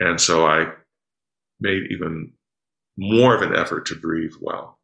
[0.00, 0.72] And so I
[1.60, 2.32] made even
[2.98, 4.78] more of an effort to breathe well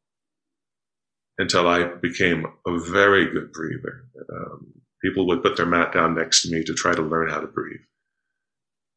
[1.38, 4.04] until I became a very good breather.
[4.32, 7.40] Um, people would put their mat down next to me to try to learn how
[7.40, 7.80] to breathe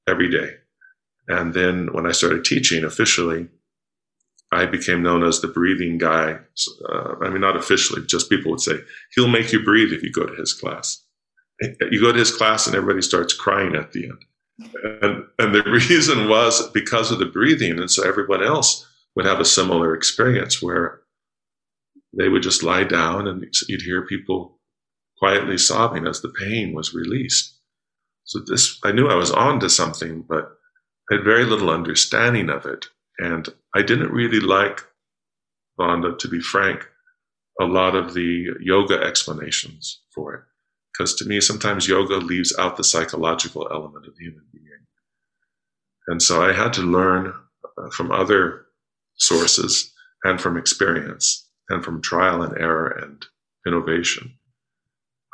[0.07, 0.57] every day.
[1.27, 3.47] And then when I started teaching officially,
[4.51, 6.37] I became known as the breathing guy.
[6.89, 8.79] Uh, I mean, not officially, just people would say,
[9.15, 11.03] he'll make you breathe if you go to his class.
[11.89, 14.25] You go to his class and everybody starts crying at the end.
[15.01, 17.79] And, and the reason was because of the breathing.
[17.79, 18.85] And so everyone else
[19.15, 21.01] would have a similar experience where
[22.17, 24.59] they would just lie down and you'd hear people
[25.17, 27.57] quietly sobbing as the pain was released.
[28.25, 30.51] So this, I knew I was on to something, but
[31.09, 32.87] I had very little understanding of it.
[33.21, 34.81] And I didn't really like,
[35.77, 36.88] Wanda, to be frank,
[37.62, 40.41] a lot of the yoga explanations for it.
[40.91, 44.65] Because to me, sometimes yoga leaves out the psychological element of the human being.
[46.07, 47.34] And so I had to learn
[47.77, 48.65] uh, from other
[49.15, 53.23] sources and from experience and from trial and error and
[53.65, 54.34] innovation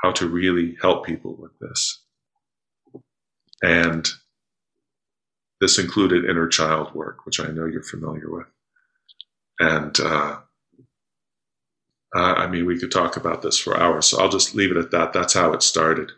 [0.03, 2.03] how to really help people with this.
[3.63, 4.07] And
[5.59, 8.47] this included inner child work, which I know you're familiar with.
[9.59, 10.37] And uh,
[12.13, 14.91] I mean, we could talk about this for hours, so I'll just leave it at
[14.91, 15.13] that.
[15.13, 16.11] That's how it started.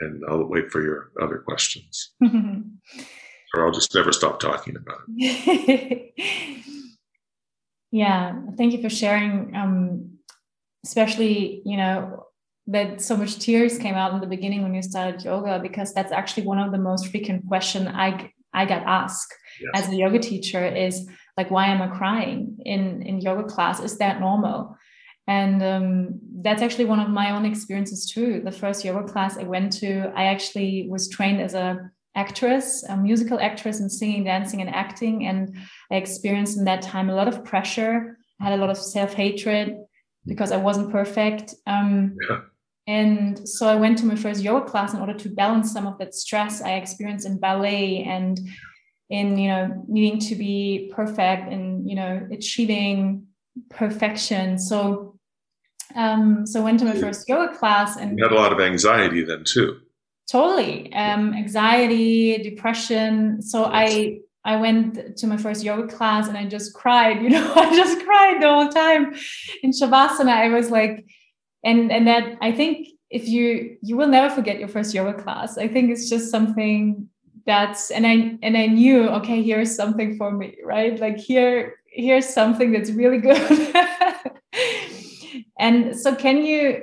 [0.00, 2.12] And I'll wait for your other questions.
[2.22, 6.12] or I'll just never stop talking about it.
[7.92, 9.54] Yeah, thank you for sharing.
[9.54, 10.18] Um,
[10.84, 12.24] especially, you know,
[12.66, 16.10] that so much tears came out in the beginning when you started yoga, because that's
[16.10, 19.84] actually one of the most frequent question I I got asked yes.
[19.84, 23.80] as a yoga teacher is like, why am I crying in in yoga class?
[23.80, 24.76] Is that normal?
[25.26, 28.42] And um, that's actually one of my own experiences too.
[28.44, 32.96] The first yoga class I went to, I actually was trained as a actress, a
[32.96, 35.26] musical actress in singing, dancing, and acting.
[35.26, 35.56] And
[35.90, 38.18] I experienced in that time a lot of pressure.
[38.40, 39.76] I had a lot of self hatred
[40.26, 41.54] because I wasn't perfect.
[41.66, 42.40] Um, yeah.
[42.86, 45.98] And so I went to my first yoga class in order to balance some of
[45.98, 48.40] that stress I experienced in ballet and
[49.08, 53.26] in, you know, needing to be perfect and, you know, achieving
[53.70, 54.58] perfection.
[54.58, 55.18] So,
[55.94, 58.60] um, so I went to my first yoga class and you had a lot of
[58.60, 59.78] anxiety then too.
[60.30, 60.92] Totally.
[60.94, 63.42] Um, anxiety depression.
[63.42, 67.52] So i i went to my first yoga class and i just cried you know
[67.54, 69.14] i just cried the whole time.
[69.62, 71.06] In shavasana i was like
[71.64, 75.58] and and that i think if you you will never forget your first yoga class.
[75.58, 77.08] I think it's just something
[77.44, 80.98] that's and i and i knew okay here's something for me right?
[80.98, 83.74] Like here here's something that's really good.
[85.58, 86.82] And so can you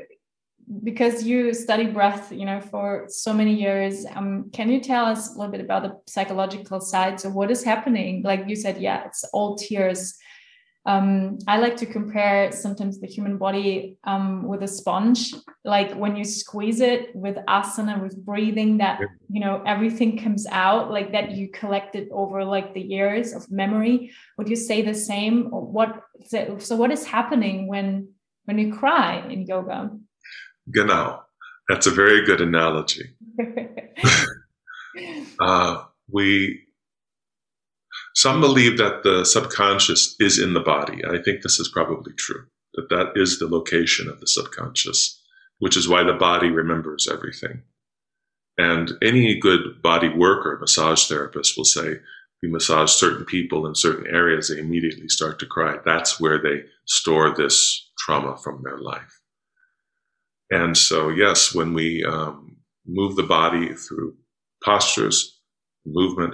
[0.84, 5.36] because you study breath you know for so many years um, can you tell us
[5.36, 8.22] a little bit about the psychological side so what is happening?
[8.24, 10.16] Like you said yeah it's all tears
[10.86, 15.34] um, i like to compare sometimes the human body um, with a sponge.
[15.66, 20.90] Like when you squeeze it with asana with breathing that you know everything comes out
[20.92, 24.12] like that you collected over like the years of memory.
[24.38, 25.50] Would you say the same?
[25.54, 26.02] Or what
[26.60, 28.10] so what is happening when
[28.46, 29.92] when you cry in yoga?
[30.72, 31.22] Genau.
[31.68, 33.14] That's a very good analogy.
[35.40, 36.64] uh, we,
[38.20, 41.06] some believe that the subconscious is in the body.
[41.06, 45.24] I think this is probably true, that that is the location of the subconscious,
[45.60, 47.62] which is why the body remembers everything.
[48.58, 52.00] And any good body worker, massage therapist will say,
[52.44, 55.78] you massage certain people in certain areas, they immediately start to cry.
[55.86, 59.22] That's where they store this trauma from their life.
[60.52, 64.16] And so, yes, when we um, move the body through
[64.62, 65.40] postures,
[65.86, 66.34] movement,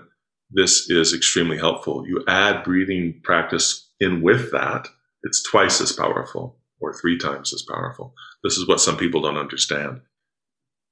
[0.52, 2.06] this is extremely helpful.
[2.08, 4.88] You add breathing practice in with that,
[5.24, 8.14] it's twice as powerful or three times as powerful.
[8.44, 10.02] This is what some people don't understand.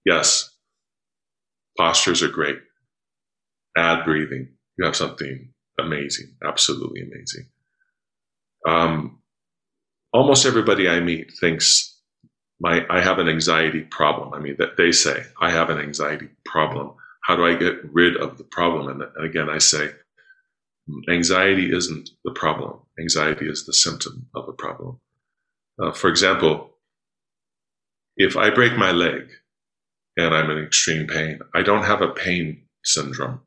[0.05, 0.49] Yes,
[1.77, 2.57] postures are great.
[3.77, 4.49] Add breathing.
[4.77, 7.45] You have something amazing, absolutely amazing.
[8.67, 9.19] Um,
[10.13, 11.99] almost everybody I meet thinks
[12.59, 14.33] my I have an anxiety problem.
[14.33, 16.93] I mean that they say I have an anxiety problem.
[17.23, 18.87] How do I get rid of the problem?
[18.87, 19.91] And, and again, I say
[21.09, 22.79] anxiety isn't the problem.
[22.99, 24.99] Anxiety is the symptom of a problem.
[25.81, 26.71] Uh, for example,
[28.17, 29.29] if I break my leg
[30.17, 33.41] and I'm in extreme pain, I don't have a pain syndrome.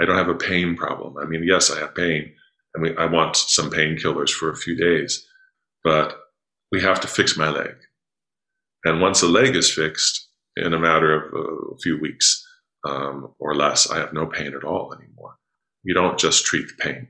[0.00, 1.16] I don't have a pain problem.
[1.18, 2.32] I mean, yes, I have pain.
[2.76, 5.26] I mean, I want some painkillers for a few days,
[5.84, 6.18] but
[6.72, 7.74] we have to fix my leg.
[8.84, 12.44] And once the leg is fixed, in a matter of a few weeks
[12.84, 15.36] um, or less, I have no pain at all anymore.
[15.82, 17.08] You don't just treat the pain.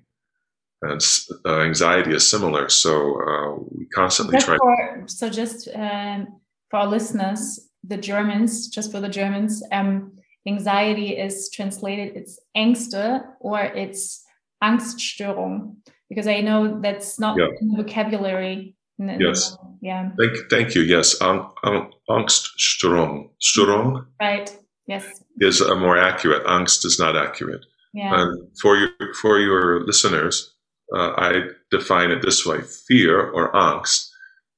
[0.83, 1.01] And
[1.45, 2.69] uh, anxiety is similar.
[2.69, 4.57] So uh, we constantly just try.
[4.57, 10.13] For, so just um, for our listeners, the Germans, just for the Germans, um,
[10.47, 14.25] anxiety is translated, it's Ängste or it's
[14.63, 15.77] Angststörung,
[16.09, 17.49] because I know that's not yeah.
[17.61, 19.57] in the vocabulary yes.
[19.81, 20.11] Yeah.
[20.19, 20.83] Thank, thank you.
[20.83, 21.21] Yes.
[21.21, 23.31] Ang, ang, Angststörung.
[23.41, 24.07] Störung.
[24.21, 24.51] Right.
[24.87, 25.23] Yes.
[25.41, 26.45] Is a more accurate.
[26.47, 27.65] Angst is not accurate.
[27.95, 28.21] Yeah.
[28.21, 30.55] And for your for your listeners,
[30.95, 34.09] uh, I define it this way: fear or angst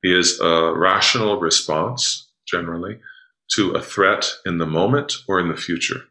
[0.02, 2.98] is a rational response, generally,
[3.56, 6.02] to a threat in the moment or in the future.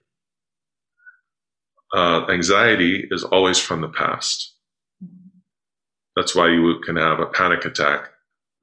[1.96, 4.54] Uh, anxiety is always from the past.
[6.16, 8.10] That's why you can have a panic attack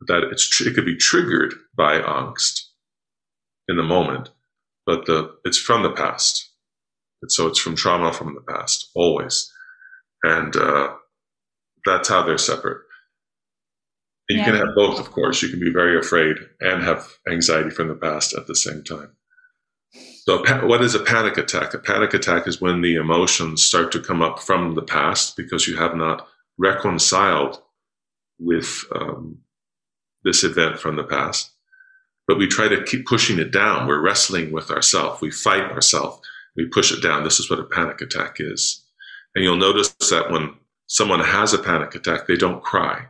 [0.06, 2.60] that it's it could be triggered by angst
[3.68, 4.30] in the moment,
[4.86, 6.52] but the it's from the past.
[7.22, 9.52] And so it's from trauma from the past always,
[10.22, 10.94] and uh,
[11.84, 12.82] that's how they're separate.
[14.28, 14.50] And you yeah.
[14.50, 15.42] can have both, of course.
[15.42, 19.12] You can be very afraid and have anxiety from the past at the same time.
[20.24, 21.72] So, what is a panic attack?
[21.72, 25.68] A panic attack is when the emotions start to come up from the past because
[25.68, 26.26] you have not
[26.58, 27.62] reconciled
[28.38, 29.38] with um,
[30.24, 31.52] this event from the past,
[32.26, 33.86] but we try to keep pushing it down.
[33.86, 35.20] We're wrestling with ourselves.
[35.20, 36.20] We fight ourselves.
[36.56, 37.24] We push it down.
[37.24, 38.84] This is what a panic attack is.
[39.34, 40.54] And you'll notice that when
[40.86, 43.06] someone has a panic attack, they don't cry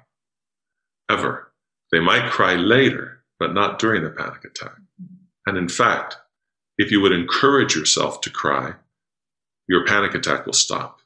[1.09, 1.53] ever.
[1.93, 4.77] They might cry later, but not during the panic attack.
[5.47, 6.17] And in fact,
[6.79, 8.75] if you would encourage yourself to cry,
[9.69, 10.99] your panic attack will stop.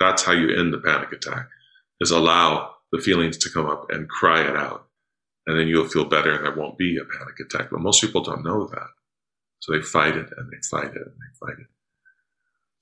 [0.00, 1.48] That's how you end the panic attack,
[2.00, 4.87] is allow the feelings to come up and cry it out.
[5.48, 7.70] And then you'll feel better and there won't be a panic attack.
[7.70, 8.88] But most people don't know that.
[9.60, 11.66] So they fight it and they fight it and they fight it.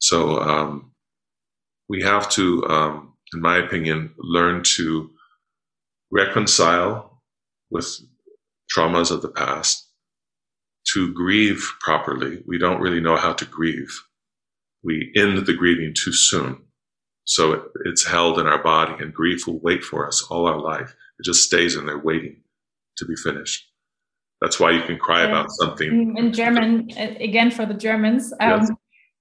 [0.01, 0.91] So um,
[1.89, 5.11] we have to, um, in my opinion, learn to
[6.11, 7.23] reconcile
[7.71, 7.89] with
[8.77, 9.89] traumas of the past,
[10.93, 12.43] to grieve properly.
[12.49, 13.97] We don't really know how to grieve.
[14.83, 16.63] We end the grieving too soon.
[17.27, 20.61] So it, it's held in our body, and grief will wait for us all our
[20.61, 20.97] life.
[21.21, 22.43] It just stays in there waiting
[22.97, 23.65] to be finished.
[24.41, 25.29] That's why you can cry yeah.
[25.29, 26.15] about something.
[26.17, 28.71] In German, again for the Germans, um, yes.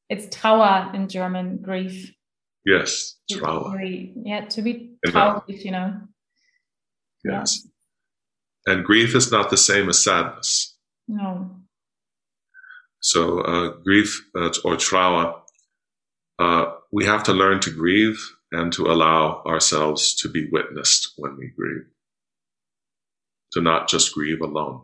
[0.10, 2.12] it's Trauer in German, grief.
[2.66, 4.14] Yes, Trauer.
[4.24, 5.94] Yeah, to be traurig, you know.
[7.24, 7.62] Yes.
[8.68, 8.74] Yeah.
[8.74, 10.76] And grief is not the same as sadness.
[11.08, 11.52] No.
[13.00, 15.36] So uh, grief uh, or Trauer
[16.40, 18.20] uh, we have to learn to grieve
[18.52, 21.86] and to allow ourselves to be witnessed when we grieve,
[23.54, 24.82] to not just grieve alone.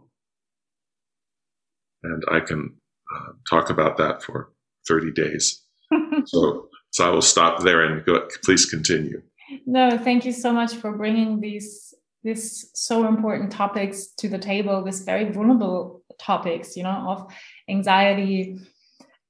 [2.04, 2.76] And I can
[3.14, 4.54] uh, talk about that for
[4.88, 5.64] 30 days.
[6.26, 9.22] so, so I will stop there and go, please continue.
[9.66, 11.94] No, thank you so much for bringing these
[12.24, 14.84] these so important topics to the table.
[14.84, 17.34] These very vulnerable topics, you know, of
[17.68, 18.60] anxiety,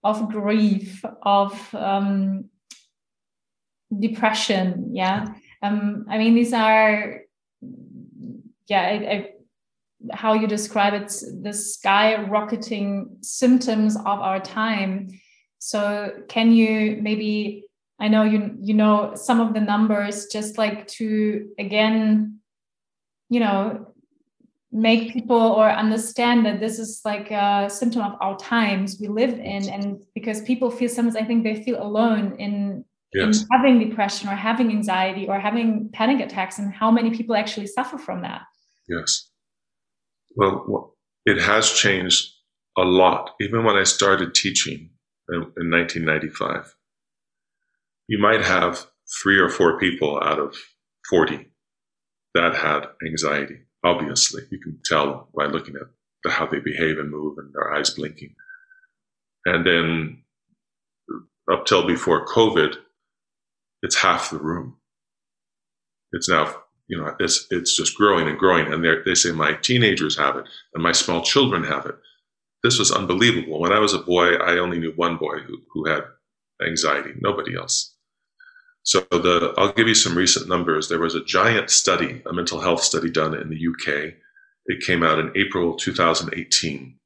[0.04, 2.50] of grief, of um,
[3.98, 4.92] depression.
[4.94, 5.28] Yeah.
[5.62, 7.21] Um, I mean, these are,
[8.72, 9.30] yeah, I, I,
[10.14, 11.10] how you describe it,
[11.48, 15.10] the skyrocketing symptoms of our time.
[15.60, 17.66] So, can you maybe
[18.00, 22.40] I know you you know some of the numbers just like to again
[23.30, 23.88] you know
[24.72, 29.34] make people or understand that this is like a symptom of our times we live
[29.34, 33.42] in and because people feel sometimes i think they feel alone in, yes.
[33.42, 37.68] in having depression or having anxiety or having panic attacks and how many people actually
[37.68, 38.44] suffer from that
[38.92, 39.30] yes
[40.36, 42.30] well it has changed
[42.78, 44.89] a lot even when i started teaching
[45.30, 46.76] in, in 1995
[48.08, 48.86] you might have
[49.22, 50.56] three or four people out of
[51.10, 51.48] 40
[52.36, 54.44] that had anxiety obviously.
[54.50, 58.36] You can tell by looking at how they behave and move and their eyes blinking.
[59.46, 60.24] And then
[61.52, 62.76] up till before COVID,
[63.82, 64.78] it's half the room.
[66.12, 66.61] It's now,
[66.92, 68.72] you know, it's, it's just growing and growing.
[68.72, 71.96] And they say my teenagers have it and my small children have it.
[72.64, 73.62] This was unbelievable.
[73.62, 76.04] When I was a boy, I only knew one boy who, who had
[76.68, 77.96] anxiety, nobody else.
[78.84, 80.89] So the, I'll give you some recent numbers.
[80.89, 84.14] There was a giant study, a mental health study done in the UK.
[84.66, 86.98] It came out in April 2018.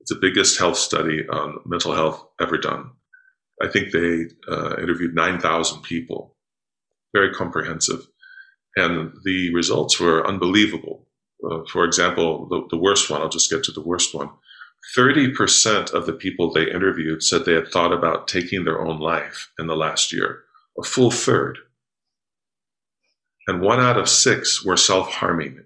[0.00, 2.92] It's the biggest health study on mental health ever done.
[3.60, 6.34] I think they uh, interviewed 9,000 people,
[7.12, 8.06] very comprehensive.
[8.78, 11.06] And the results were unbelievable.
[11.44, 14.30] Uh, for example, the, the worst one, I'll just get to the worst one.
[14.96, 19.50] 30% of the people they interviewed said they had thought about taking their own life
[19.58, 20.44] in the last year
[20.78, 21.58] a full third.
[23.46, 25.64] And one out of six were self harming.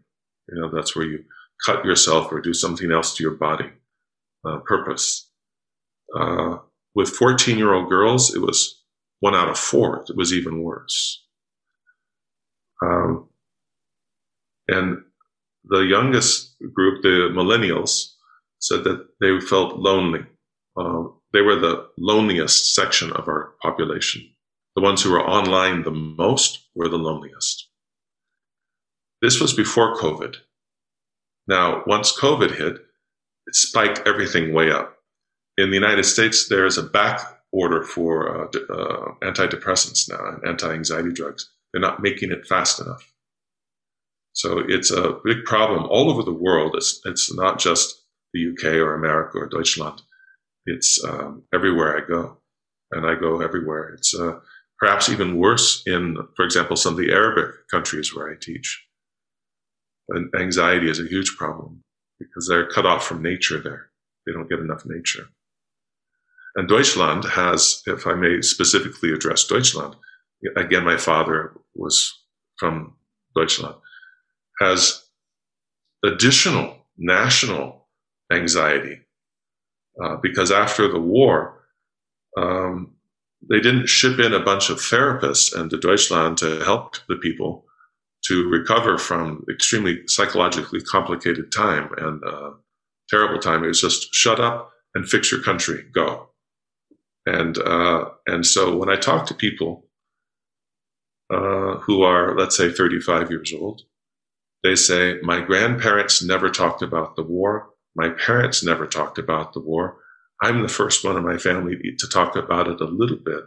[0.48, 1.24] You know, that's where you
[1.64, 3.70] cut yourself or do something else to your body,
[4.44, 5.28] uh, purpose.
[6.16, 6.58] Uh,
[6.94, 8.82] with 14 year old girls, it was
[9.20, 10.04] one out of four.
[10.08, 11.24] It was even worse.
[12.82, 13.28] Um,
[14.68, 14.98] and
[15.64, 18.12] the youngest group, the millennials,
[18.60, 20.20] said that they felt lonely.
[20.76, 24.22] Uh, they were the loneliest section of our population.
[24.74, 27.68] The ones who were online the most were the loneliest.
[29.20, 30.36] This was before COVID.
[31.46, 32.76] Now, once COVID hit,
[33.46, 34.96] it spiked everything way up.
[35.58, 37.20] In the United States, there is a back
[37.52, 41.51] order for uh, uh, antidepressants now and anti-anxiety drugs.
[41.72, 43.12] They're not making it fast enough.
[44.32, 46.74] So it's a big problem all over the world.
[46.74, 48.02] It's, it's not just
[48.32, 50.02] the UK or America or Deutschland.
[50.66, 52.38] It's um, everywhere I go,
[52.92, 53.90] and I go everywhere.
[53.90, 54.38] It's uh,
[54.78, 58.84] perhaps even worse in, for example, some of the Arabic countries where I teach.
[60.08, 61.82] And anxiety is a huge problem
[62.18, 63.90] because they're cut off from nature there.
[64.26, 65.26] They don't get enough nature.
[66.54, 69.96] And Deutschland has, if I may specifically address Deutschland,
[70.56, 72.20] again, my father was
[72.58, 72.94] from
[73.34, 73.74] Deutschland,
[74.60, 75.02] has
[76.04, 77.88] additional national
[78.32, 79.00] anxiety
[80.02, 81.64] uh, because after the war,
[82.36, 82.94] um,
[83.48, 87.64] they didn't ship in a bunch of therapists into Deutschland to help the people
[88.26, 92.50] to recover from extremely psychologically complicated time and uh,
[93.10, 93.64] terrible time.
[93.64, 96.28] It was just shut up and fix your country, go.
[97.26, 99.84] And uh, and so when I talk to people
[101.32, 103.82] uh, who are, let's say, 35 years old,
[104.62, 107.70] they say, my grandparents never talked about the war.
[107.96, 109.98] My parents never talked about the war.
[110.42, 113.44] I'm the first one in my family to talk about it a little bit.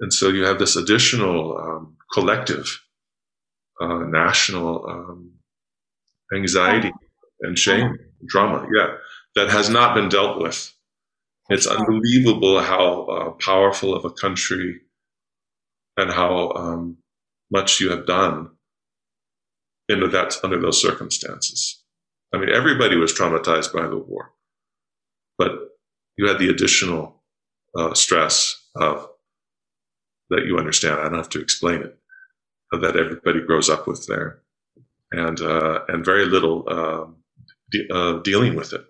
[0.00, 2.80] And so you have this additional um, collective,
[3.80, 5.32] uh, national um,
[6.34, 6.92] anxiety
[7.40, 8.94] and shame, drama, yeah,
[9.34, 10.72] that has not been dealt with.
[11.48, 14.80] It's unbelievable how uh, powerful of a country
[16.00, 16.96] and how um,
[17.50, 18.50] much you have done
[19.88, 21.82] into that under those circumstances.
[22.32, 24.32] I mean, everybody was traumatized by the war,
[25.36, 25.52] but
[26.16, 27.22] you had the additional
[27.76, 29.08] uh, stress of
[30.30, 31.00] that you understand.
[31.00, 31.96] I don't have to explain it.
[32.72, 34.42] That everybody grows up with there,
[35.10, 37.06] and uh, and very little uh,
[37.68, 38.84] de- dealing with it.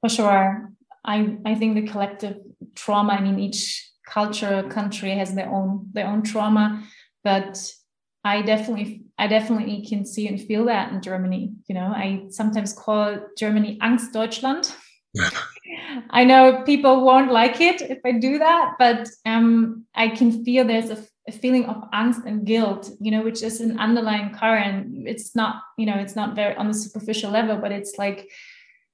[0.00, 0.72] For sure,
[1.04, 2.38] I I think the collective
[2.74, 3.12] trauma.
[3.12, 6.82] I mean, each culture, country has their own their own trauma,
[7.22, 7.72] but
[8.24, 11.52] I definitely I definitely can see and feel that in Germany.
[11.68, 14.74] You know, I sometimes call Germany Angst Deutschland.
[16.10, 20.64] I know people won't like it if I do that, but um, I can feel
[20.64, 25.06] there's a, a, feeling of angst and guilt, you know, which is an underlying current.
[25.06, 28.28] It's not, you know, it's not very on the superficial level, but it's like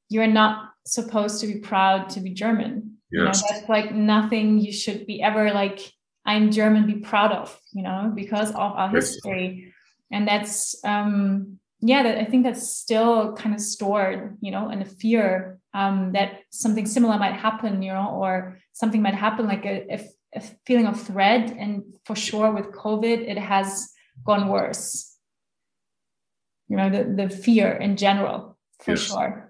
[0.09, 2.99] you're not supposed to be proud to be German.
[3.13, 3.21] Yes.
[3.21, 5.81] You know, that's like nothing you should be ever like
[6.25, 9.73] I'm German, be proud of, you know, because of our history.
[10.13, 14.83] And that's, um, yeah, that, I think that's still kind of stored, you know, and
[14.83, 19.65] a fear um, that something similar might happen, you know, or something might happen like
[19.65, 21.51] a, a, a feeling of threat.
[21.57, 23.89] And for sure, with COVID, it has
[24.25, 25.17] gone worse.
[26.69, 29.01] You know, the, the fear in general, for yes.
[29.01, 29.50] sure,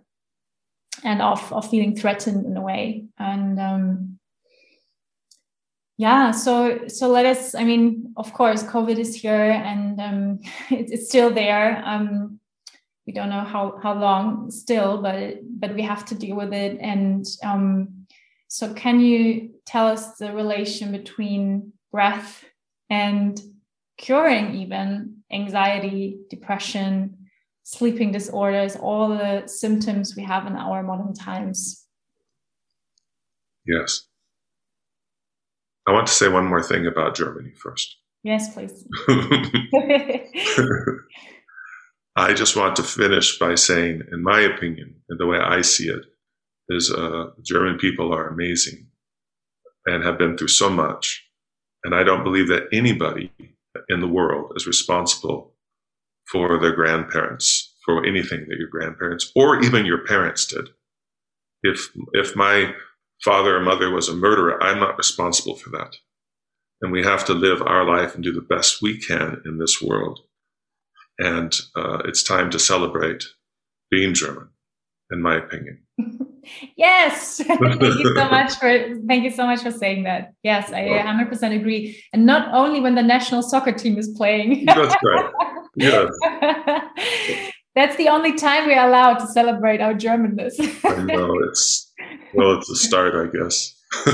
[1.05, 3.05] and of, of feeling threatened in a way.
[3.18, 4.18] And um,
[5.96, 7.55] yeah, so so let us.
[7.55, 10.38] I mean, of course, COVID is here and um,
[10.70, 11.82] it, it's still there.
[11.84, 12.40] Um,
[13.07, 16.78] we don't know how how long still, but but we have to deal with it.
[16.80, 18.07] And um,
[18.48, 22.44] so, can you tell us the relation between breath
[22.88, 23.40] and
[23.98, 27.19] curing even anxiety, depression,
[27.62, 31.86] sleeping disorders, all the symptoms we have in our modern times?
[33.66, 34.06] Yes.
[35.86, 37.96] I want to say one more thing about Germany first.
[38.22, 38.86] Yes, please.
[42.16, 45.88] I just want to finish by saying, in my opinion, and the way I see
[45.88, 46.04] it,
[46.68, 48.86] is uh, German people are amazing
[49.86, 51.26] and have been through so much.
[51.82, 53.32] And I don't believe that anybody
[53.88, 55.49] in the world is responsible
[56.30, 60.68] for their grandparents, for anything that your grandparents or even your parents did.
[61.62, 62.72] If, if my
[63.22, 65.96] father or mother was a murderer, I'm not responsible for that.
[66.80, 69.82] And we have to live our life and do the best we can in this
[69.82, 70.20] world
[71.20, 73.24] and uh, it's time to celebrate
[73.90, 74.48] being German,
[75.10, 75.82] in my opinion.
[76.76, 80.32] yes, thank you so much for thank you so much for saying that.
[80.42, 82.02] Yes, I 100% agree.
[82.12, 84.64] And not only when the national soccer team is playing.
[84.64, 85.32] That's right.
[85.76, 86.10] Yes.
[87.74, 90.54] That's the only time we're allowed to celebrate our Germanness.
[90.84, 91.92] I know it's
[92.34, 93.74] well, it's a start, I guess.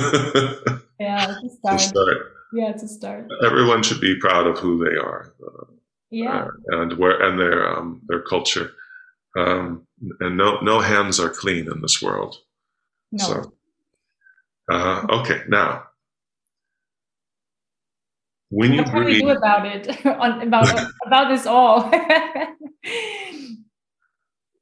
[1.01, 1.75] yeah, it's a start.
[1.75, 2.17] It's a start.
[2.53, 3.29] Yeah, it's a start.
[3.45, 5.35] Everyone should be proud of who they are.
[5.43, 5.65] Uh,
[6.11, 8.73] yeah, and where and their um, their culture,
[9.37, 9.87] um,
[10.21, 12.37] and no no hands are clean in this world.
[13.13, 13.25] No.
[13.25, 13.53] So,
[14.71, 15.86] uh, okay, now
[18.51, 21.91] when you what can we do about it on, about about this all?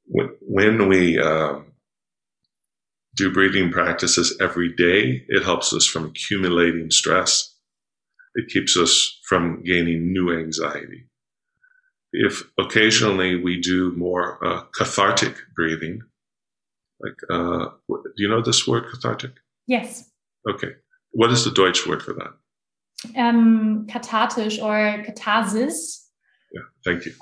[0.07, 1.73] when, when we um,
[3.15, 7.53] do breathing practices every day, it helps us from accumulating stress.
[8.35, 11.07] It keeps us from gaining new anxiety
[12.15, 16.01] if occasionally we do more uh, cathartic breathing,
[16.99, 19.31] like, uh, do you know this word cathartic?
[19.67, 20.09] Yes.
[20.49, 20.69] Okay.
[21.11, 22.33] What is the Deutsch word for that?
[23.15, 26.09] Um, kathartisch or catharsis.
[26.53, 27.13] Yeah, thank you.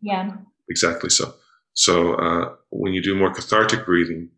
[0.00, 0.32] Yeah.
[0.70, 1.34] Exactly so.
[1.74, 4.30] So uh, when you do more cathartic breathing,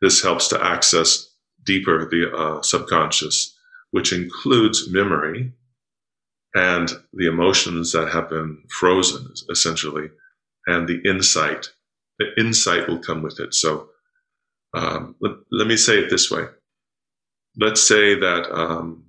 [0.00, 1.28] this helps to access
[1.64, 3.56] deeper the uh, subconscious,
[3.92, 5.52] which includes memory,
[6.54, 10.10] and the emotions that have been frozen, essentially,
[10.66, 11.68] and the insight.
[12.18, 13.54] The insight will come with it.
[13.54, 13.88] So
[14.74, 16.44] um, let, let, me say it this way.
[17.56, 19.04] Let's say that um,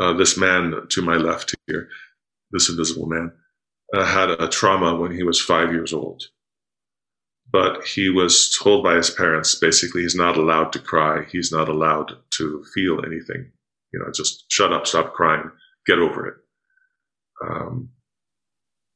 [0.00, 1.88] uh, this man to my left here,
[2.50, 3.32] this invisible man,
[3.94, 6.22] uh, had a trauma when he was five years old.
[7.52, 11.68] But he was told by his parents basically he's not allowed to cry, he's not
[11.68, 13.50] allowed to feel anything
[13.92, 15.50] you know, just shut up, stop crying,
[15.86, 16.34] get over it.
[17.44, 17.90] Um,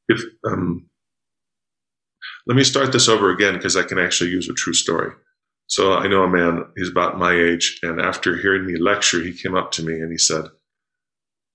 [0.09, 0.89] if um,
[2.47, 5.13] let me start this over again because I can actually use a true story.
[5.67, 9.33] So I know a man, he's about my age, and after hearing me lecture, he
[9.33, 10.45] came up to me and he said,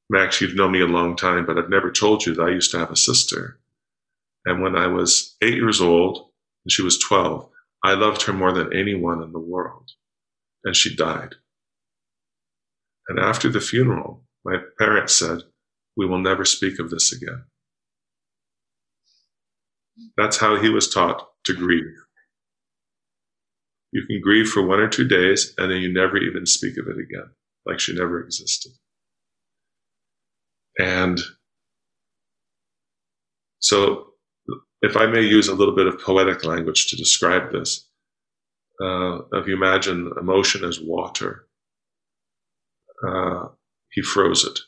[0.09, 2.71] Max, you've known me a long time, but I've never told you that I used
[2.71, 3.59] to have a sister.
[4.45, 6.29] And when I was eight years old
[6.65, 7.47] and she was 12,
[7.83, 9.91] I loved her more than anyone in the world.
[10.63, 11.35] And she died.
[13.07, 15.43] And after the funeral, my parents said,
[15.95, 17.43] We will never speak of this again.
[20.17, 21.95] That's how he was taught to grieve.
[23.91, 26.87] You can grieve for one or two days and then you never even speak of
[26.87, 27.31] it again,
[27.65, 28.73] like she never existed.
[30.79, 31.19] And
[33.59, 34.05] so,
[34.81, 37.87] if I may use a little bit of poetic language to describe this,
[38.81, 41.47] uh, if you imagine emotion as water,
[43.05, 43.47] uh,
[43.91, 44.59] he froze it.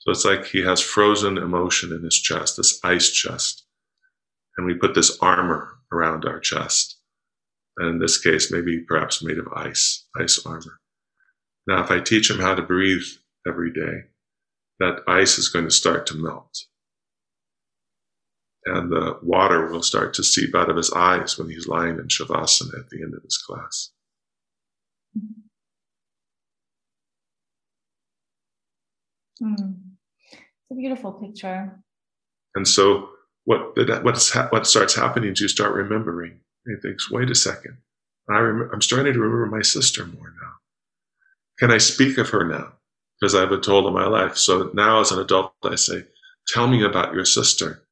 [0.00, 3.66] So it's like he has frozen emotion in his chest, this ice chest.
[4.56, 6.98] And we put this armor around our chest.
[7.76, 10.80] And in this case, maybe perhaps made of ice, ice armor.
[11.66, 13.04] Now, if I teach him how to breathe
[13.46, 14.04] every day,
[14.78, 16.64] that ice is going to start to melt.
[18.64, 22.08] And the water will start to seep out of his eyes when he's lying in
[22.08, 23.90] Shavasana at the end of his class.
[29.42, 29.74] Mm.
[30.32, 31.78] It's a beautiful picture.
[32.54, 33.10] And so
[33.44, 36.40] what what's what starts happening is you start remembering.
[36.66, 37.78] And he thinks, wait a second.
[38.28, 40.52] I rem- I'm starting to remember my sister more now.
[41.58, 42.74] Can I speak of her now?
[43.20, 44.36] Because I've been told in my life.
[44.36, 46.04] So now as an adult, I say,
[46.48, 47.82] tell me about your sister.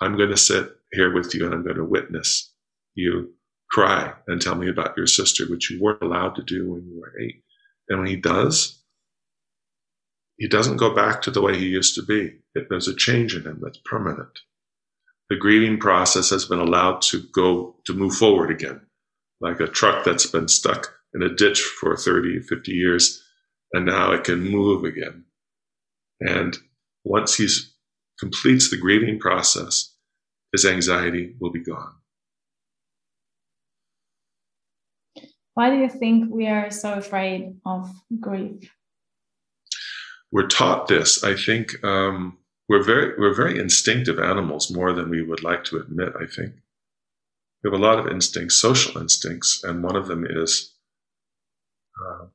[0.00, 2.52] I'm going to sit here with you and I'm going to witness
[2.94, 3.34] you
[3.70, 7.00] cry and tell me about your sister, which you weren't allowed to do when you
[7.00, 7.42] were eight.
[7.88, 8.82] And when he does,
[10.38, 12.36] he doesn't go back to the way he used to be.
[12.54, 14.40] It, There's a change in him that's permanent.
[15.30, 18.80] The grieving process has been allowed to go, to move forward again,
[19.40, 23.23] like a truck that's been stuck in a ditch for 30, 50 years,
[23.74, 25.24] and now it can move again.
[26.20, 26.56] And
[27.02, 27.48] once he
[28.18, 29.94] completes the grieving process,
[30.52, 31.94] his anxiety will be gone.
[35.54, 38.70] Why do you think we are so afraid of grief?
[40.30, 41.22] We're taught this.
[41.22, 45.78] I think um, we're very we're very instinctive animals more than we would like to
[45.78, 46.12] admit.
[46.16, 46.54] I think
[47.62, 50.74] we have a lot of instincts, social instincts, and one of them is
[52.00, 52.26] uh,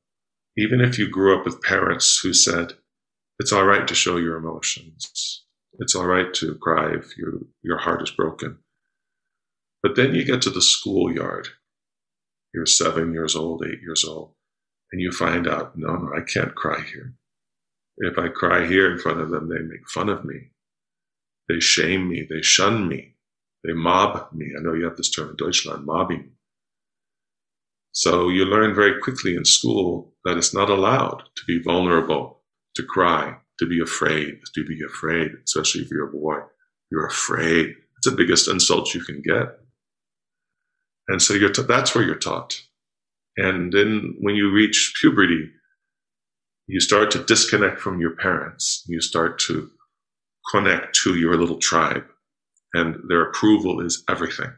[0.59, 2.73] even if you grew up with parents who said
[3.39, 5.43] it's all right to show your emotions,
[5.79, 8.57] it's all right to cry if you, your heart is broken.
[9.81, 11.49] But then you get to the schoolyard
[12.53, 14.33] you're seven years old, eight years old,
[14.91, 17.13] and you find out, no, no, I can't cry here.
[17.97, 20.51] If I cry here in front of them, they make fun of me.
[21.47, 22.25] They shame me.
[22.29, 23.15] They shun me.
[23.63, 24.47] They mob me.
[24.57, 26.31] I know you have this term in Deutschland, mobbing.
[27.91, 32.41] So you learn very quickly in school that it's not allowed to be vulnerable,
[32.75, 36.37] to cry, to be afraid, to be afraid, especially if you're a boy.
[36.91, 37.75] You're afraid.
[37.97, 39.59] It's the biggest insult you can get.
[41.07, 42.61] And so you're t- that's where you're taught.
[43.37, 45.49] And then when you reach puberty,
[46.67, 48.83] you start to disconnect from your parents.
[48.87, 49.69] You start to
[50.51, 52.05] connect to your little tribe,
[52.73, 54.51] and their approval is everything.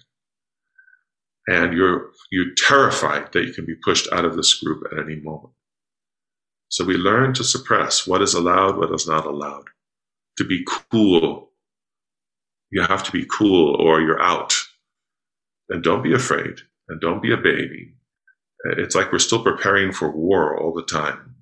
[1.48, 5.16] And you're you're terrified that you can be pushed out of this group at any
[5.18, 5.54] moment.
[6.70, 9.66] So we learn to suppress what is allowed, what is not allowed.
[10.38, 11.52] To be cool,
[12.72, 14.54] you have to be cool, or you're out
[15.70, 17.96] and don't be afraid and don't be a baby.
[18.78, 21.36] It's like we're still preparing for war all the time.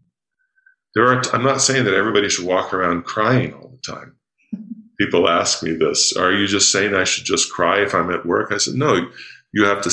[0.96, 4.16] There are, I'm not saying that everybody should walk around crying all the time.
[5.00, 8.26] People ask me this Are you just saying I should just cry if I'm at
[8.26, 8.52] work?
[8.52, 9.10] I said, No,
[9.52, 9.92] you have to,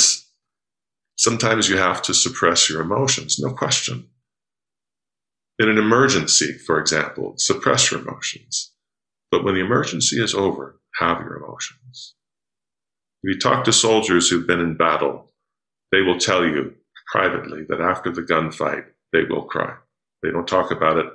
[1.16, 4.08] sometimes you have to suppress your emotions, no question.
[5.58, 8.72] In an emergency, for example, suppress your emotions.
[9.30, 12.14] But when the emergency is over, have your emotions.
[13.22, 15.32] If you talk to soldiers who've been in battle,
[15.92, 16.74] they will tell you
[17.10, 19.74] privately that after the gunfight, they will cry.
[20.22, 21.06] They don't talk about it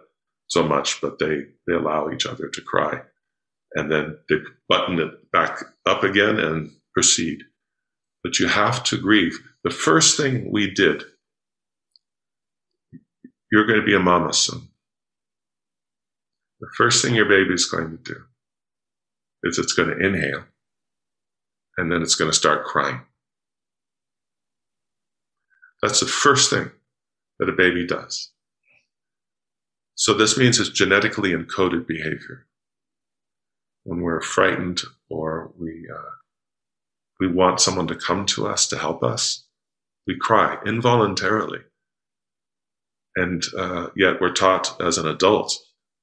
[0.48, 3.02] so much, but they, they allow each other to cry.
[3.76, 4.38] And then they
[4.68, 7.40] button it back up again and proceed.
[8.24, 9.38] But you have to grieve.
[9.64, 11.04] The first thing we did,
[13.52, 14.70] you're going to be a mama soon.
[16.60, 18.20] The first thing your baby is going to do
[19.44, 20.44] is it's going to inhale
[21.78, 23.02] and then it's going to start crying.
[25.82, 26.70] That's the first thing
[27.40, 28.32] that a baby does.
[29.96, 32.46] So this means it's genetically encoded behavior.
[33.84, 36.21] When we're frightened or we uh,
[37.22, 39.46] we want someone to come to us to help us,
[40.08, 41.60] we cry involuntarily.
[43.16, 45.58] And uh, yet we're taught as an adult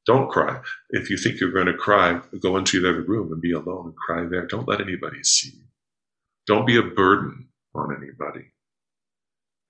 [0.09, 0.63] don't cry.
[0.89, 3.89] If you think you're going to cry, go into your other room and be alone
[3.89, 4.47] and cry there.
[4.47, 5.65] Don't let anybody see you.
[6.47, 8.47] Don't be a burden on anybody.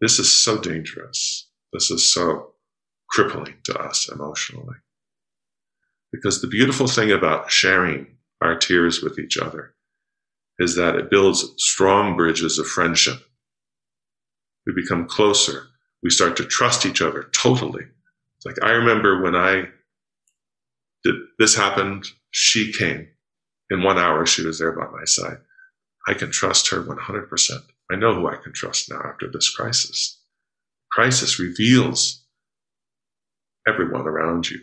[0.01, 1.49] This is so dangerous.
[1.73, 2.53] This is so
[3.11, 4.77] crippling to us emotionally.
[6.13, 8.07] Because the beautiful thing about sharing
[8.41, 9.75] our tears with each other
[10.59, 13.19] is that it builds strong bridges of friendship.
[14.67, 15.69] We become closer.
[16.03, 17.85] We start to trust each other totally.
[18.37, 19.69] It's like I remember when I
[21.05, 23.09] did this happened, she came.
[23.71, 25.39] In one hour, she was there by my side.
[26.07, 27.53] I can trust her 100%.
[27.91, 30.21] I know who I can trust now after this crisis.
[30.91, 32.25] Crisis reveals
[33.67, 34.61] everyone around you.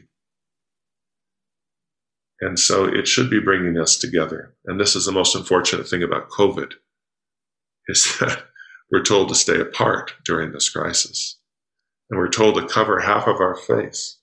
[2.42, 4.56] And so it should be bringing us together.
[4.66, 6.74] And this is the most unfortunate thing about COVID
[7.88, 8.44] is that
[8.92, 11.40] we're told to stay apart during this crisis.
[12.10, 14.20] And we're told to cover half of our face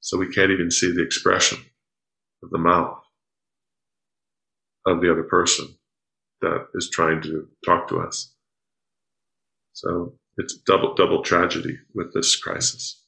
[0.00, 1.58] so we can't even see the expression
[2.42, 2.98] of the mouth
[4.86, 5.66] of the other person
[6.42, 8.34] that is trying to talk to us.
[9.72, 13.03] So it's double double tragedy with this crisis.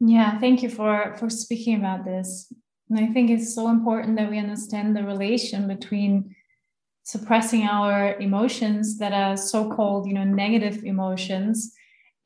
[0.00, 2.52] Yeah, thank you for for speaking about this.
[2.90, 6.36] And I think it's so important that we understand the relation between
[7.02, 11.72] suppressing our emotions that are so-called, you know, negative emotions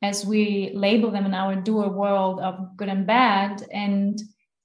[0.01, 4.21] as we label them in our dual world of good and bad and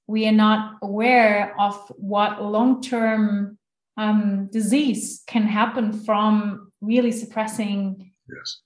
[0.06, 3.58] we are not aware of what long-term
[3.96, 8.60] um, disease can happen from really suppressing yes.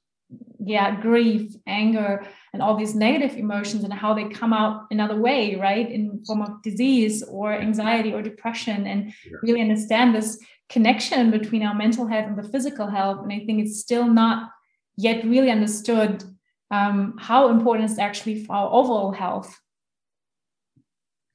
[0.59, 5.57] yeah grief anger and all these negative emotions and how they come out another way
[5.57, 9.37] right in form of disease or anxiety or depression and yeah.
[9.43, 10.39] really understand this
[10.69, 14.51] connection between our mental health and the physical health and i think it's still not
[14.97, 16.25] yet really understood
[16.73, 19.59] um, how important it's actually for our overall health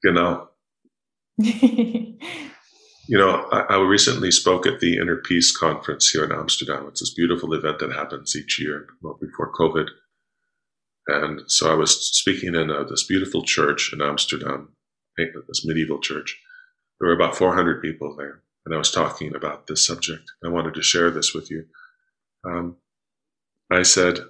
[0.02, 0.48] genau
[3.08, 6.86] You know, I, I, recently spoke at the Inner Peace Conference here in Amsterdam.
[6.88, 9.86] It's this beautiful event that happens each year, well, before COVID.
[11.08, 14.70] And so I was speaking in a, this beautiful church in Amsterdam,
[15.16, 16.40] this medieval church.
[17.00, 20.24] There were about 400 people there, and I was talking about this subject.
[20.44, 21.66] I wanted to share this with you.
[22.44, 22.76] Um,
[23.70, 24.20] I said,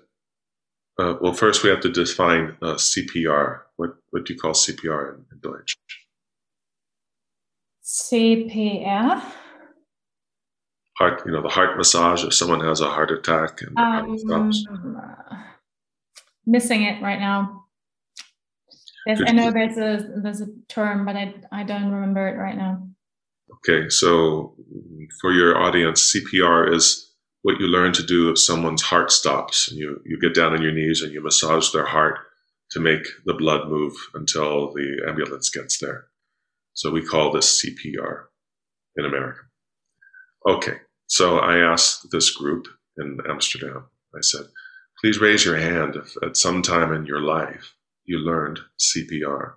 [0.99, 3.61] uh, well, first we have to define uh, CPR.
[3.77, 5.77] What, what do you call CPR in, in Deutsch?
[7.85, 9.23] CPR.
[10.99, 12.25] Heart, you know, the heart massage.
[12.25, 14.51] If someone has a heart attack and um,
[16.47, 17.65] missing it right now.
[19.07, 22.57] There's, I know there's a there's a term, but I I don't remember it right
[22.57, 22.89] now.
[23.57, 24.57] Okay, so
[25.21, 29.79] for your audience, CPR is what you learn to do if someone's heart stops, and
[29.79, 32.19] you you get down on your knees and you massage their heart
[32.73, 36.07] to make the blood move until the ambulance gets there.
[36.75, 38.25] So we call this CPR
[38.97, 39.41] in America.
[40.49, 42.67] Okay, so I asked this group
[42.99, 43.85] in Amsterdam,
[44.15, 44.47] I said,
[45.01, 47.75] please raise your hand if at some time in your life
[48.05, 49.55] you learned CPR.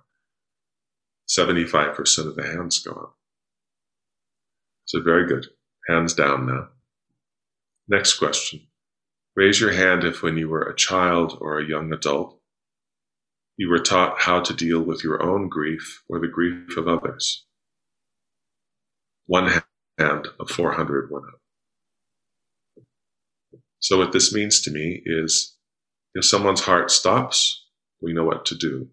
[1.28, 3.16] 75% of the hands go up.
[4.86, 5.46] So very good.
[5.88, 6.68] Hands down now.
[7.88, 8.66] Next question.
[9.36, 12.40] Raise your hand if when you were a child or a young adult,
[13.56, 17.44] you were taught how to deal with your own grief or the grief of others.
[19.26, 19.62] One
[19.98, 21.39] hand of 400 went up.
[23.80, 25.56] So what this means to me is
[26.14, 27.66] if someone's heart stops,
[28.02, 28.88] we know what to do.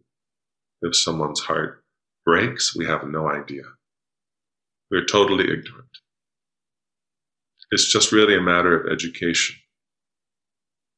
[0.82, 1.84] If someone's heart
[2.26, 3.64] breaks, we have no idea.
[4.90, 5.90] We're totally ignorant.
[7.72, 9.58] It's just really a matter of education.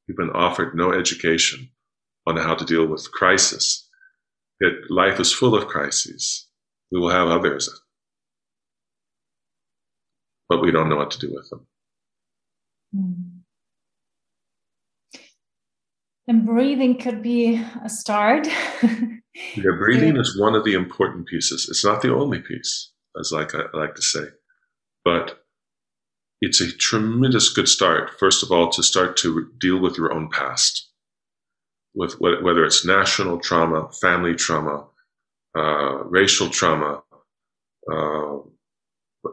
[0.07, 1.69] We've been offered no education
[2.27, 3.87] on how to deal with crisis.
[4.61, 6.47] Yet life is full of crises.
[6.91, 7.69] We will have others,
[10.47, 11.67] but we don't know what to do with them.
[12.93, 13.38] Hmm.
[16.29, 18.47] And breathing could be a start.
[18.83, 21.67] yeah, breathing is one of the important pieces.
[21.67, 24.25] It's not the only piece, as like I like to say,
[25.03, 25.43] but
[26.39, 28.11] it's a tremendous good start.
[28.19, 30.91] First of all, to start to deal with your own past
[31.95, 34.85] with whether it's national trauma, family trauma,
[35.57, 37.01] uh, racial trauma,
[37.91, 38.37] uh,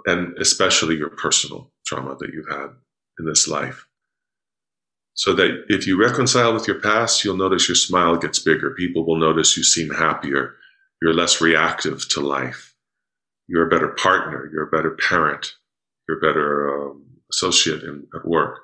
[0.06, 2.70] and especially your personal trauma that you've had
[3.18, 3.86] in this life.
[5.16, 8.74] So that if you reconcile with your past, you'll notice your smile gets bigger.
[8.74, 10.54] People will notice you seem happier.
[11.00, 12.74] You're less reactive to life.
[13.48, 14.48] You're a better partner.
[14.52, 15.54] You're a better parent.
[16.06, 18.60] You're a better um, associate in, at work.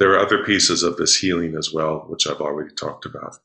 [0.00, 3.36] There are other pieces of this healing as well, which I've already talked about.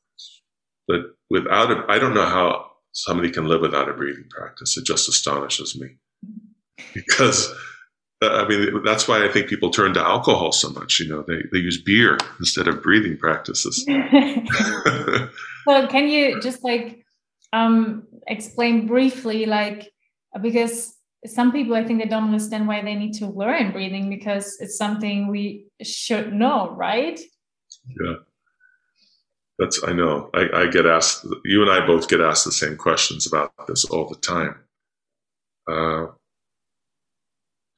[0.88, 1.00] But
[1.30, 4.76] without it, I don't know how somebody can live without a breathing practice.
[4.76, 5.98] It just astonishes me
[6.94, 7.54] because
[8.22, 10.98] I mean, that's why I think people turn to alcohol so much.
[10.98, 13.84] You know, they, they use beer instead of breathing practices.
[15.66, 17.04] well, can you just like
[17.52, 19.92] um, explain briefly, like,
[20.40, 20.96] because
[21.26, 24.76] some people i think they don't understand why they need to learn breathing because it's
[24.76, 27.20] something we should know right
[28.00, 28.14] yeah
[29.58, 32.76] that's i know I, I, get asked you and i both get asked the same
[32.76, 34.56] questions about this all the time
[35.68, 36.06] uh,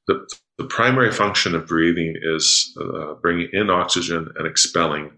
[0.09, 0.28] the,
[0.59, 5.12] the primary function of breathing is uh, bringing in oxygen and expelling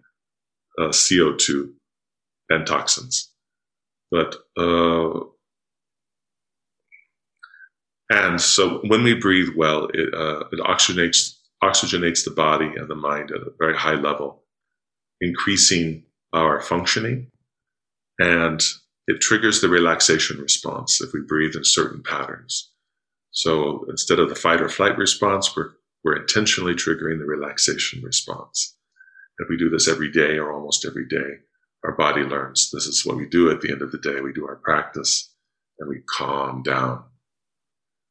[0.78, 1.72] uh, co2
[2.51, 3.32] and toxins
[4.11, 5.20] but uh,
[8.11, 12.97] and so when we breathe well, it, uh, it oxygenates, oxygenates the body and the
[12.97, 14.43] mind at a very high level,
[15.20, 17.28] increasing our functioning.
[18.18, 18.61] And
[19.07, 22.70] it triggers the relaxation response if we breathe in certain patterns.
[23.31, 25.70] So instead of the fight or flight response, we're,
[26.05, 28.76] we're intentionally triggering the relaxation response.
[29.39, 31.39] If we do this every day or almost every day,
[31.85, 34.20] our body learns this is what we do at the end of the day.
[34.20, 35.33] We do our practice
[35.78, 37.05] and we calm down.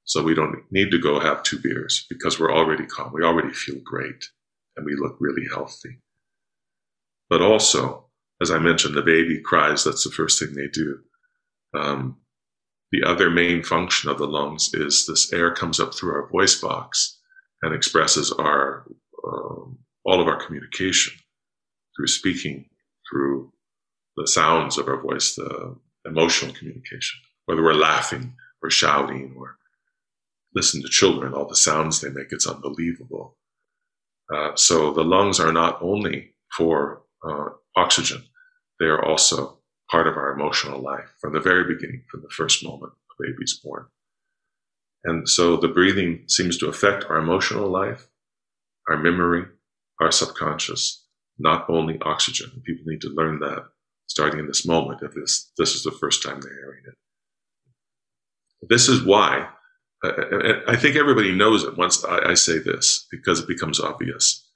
[0.06, 3.12] So we don't need to go have two beers because we're already calm.
[3.14, 4.26] We already feel great
[4.76, 6.00] and we look really healthy.
[7.30, 8.10] But also,
[8.42, 9.84] as I mentioned, the baby cries.
[9.84, 11.00] That's the first thing they do.
[11.76, 12.18] Um,
[12.92, 16.60] the other main function of the lungs is this air comes up through our voice
[16.60, 17.20] box
[17.62, 18.86] and expresses our
[19.24, 21.14] um, all of our communication
[21.96, 22.66] through speaking,
[23.10, 23.52] through
[24.16, 25.76] the sounds of our voice, the
[26.06, 28.34] emotional communication, whether we're laughing
[28.64, 29.58] or shouting or
[30.56, 33.38] listen to children, all the sounds they make, it's unbelievable.
[34.34, 38.24] Uh, so the lungs are not only for uh, oxygen,
[38.80, 39.59] they are also
[39.90, 43.60] part of our emotional life from the very beginning, from the first moment a baby's
[43.64, 43.86] born.
[45.04, 48.08] And so the breathing seems to affect our emotional life,
[48.90, 49.46] our memory,
[50.00, 51.06] our subconscious,
[51.38, 52.62] not only oxygen.
[52.66, 53.66] People need to learn that
[54.08, 56.96] starting in this moment if this, this is the first time they're hearing it.
[58.68, 59.48] This is why
[60.04, 63.80] uh, uh, uh, I think everybody knows it once I, say this because it becomes
[63.80, 64.48] obvious.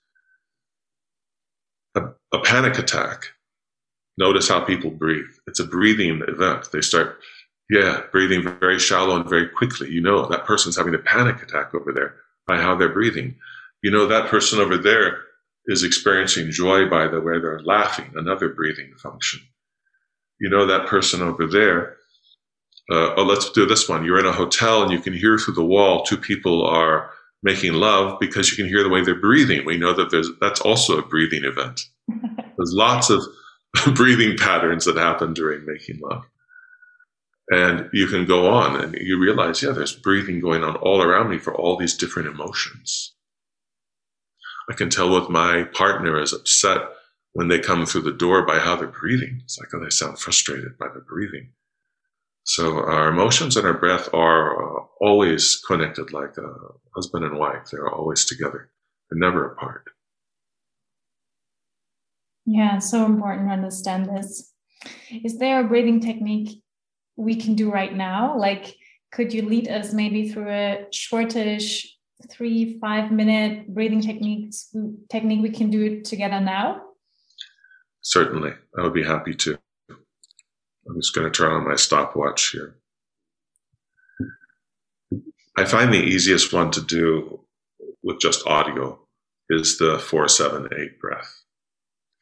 [1.95, 3.33] A, a panic attack
[4.17, 5.25] Notice how people breathe.
[5.47, 6.69] It's a breathing event.
[6.71, 7.19] They start,
[7.69, 9.89] yeah, breathing very shallow and very quickly.
[9.89, 12.15] You know, that person's having a panic attack over there
[12.47, 13.35] by how they're breathing.
[13.81, 15.21] You know, that person over there
[15.65, 19.41] is experiencing joy by the way they're laughing, another breathing function.
[20.39, 21.97] You know, that person over there,
[22.91, 24.03] uh, oh, let's do this one.
[24.03, 27.11] You're in a hotel and you can hear through the wall two people are
[27.41, 29.65] making love because you can hear the way they're breathing.
[29.65, 31.81] We know that there's, that's also a breathing event.
[32.57, 33.23] There's lots of
[33.95, 36.25] breathing patterns that happen during making love.
[37.49, 41.29] And you can go on and you realize, yeah, there's breathing going on all around
[41.29, 43.13] me for all these different emotions.
[44.69, 46.81] I can tell what my partner is upset
[47.33, 49.41] when they come through the door by how they're breathing.
[49.43, 51.49] It's like, oh, they sound frustrated by the breathing.
[52.45, 56.53] So our emotions and our breath are uh, always connected like a
[56.95, 57.69] husband and wife.
[57.71, 58.69] They're always together.
[59.09, 59.89] They're never apart.
[62.45, 64.51] Yeah, so important to understand this.
[65.23, 66.61] Is there a breathing technique
[67.15, 68.37] we can do right now?
[68.37, 68.75] Like,
[69.11, 71.87] could you lead us maybe through a shortish
[72.29, 74.75] three, five minute breathing techniques
[75.09, 76.81] technique we can do together now?
[78.01, 78.53] Certainly.
[78.77, 79.57] I would be happy to.
[79.89, 82.75] I'm just going to turn on my stopwatch here.
[85.55, 87.45] I find the easiest one to do
[88.01, 88.99] with just audio
[89.49, 91.42] is the 478 breath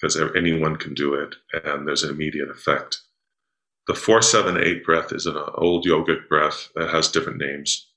[0.02, 3.00] because anyone can do it and there's an immediate effect.
[3.88, 7.88] The 478 breath is an old yogic breath that has different names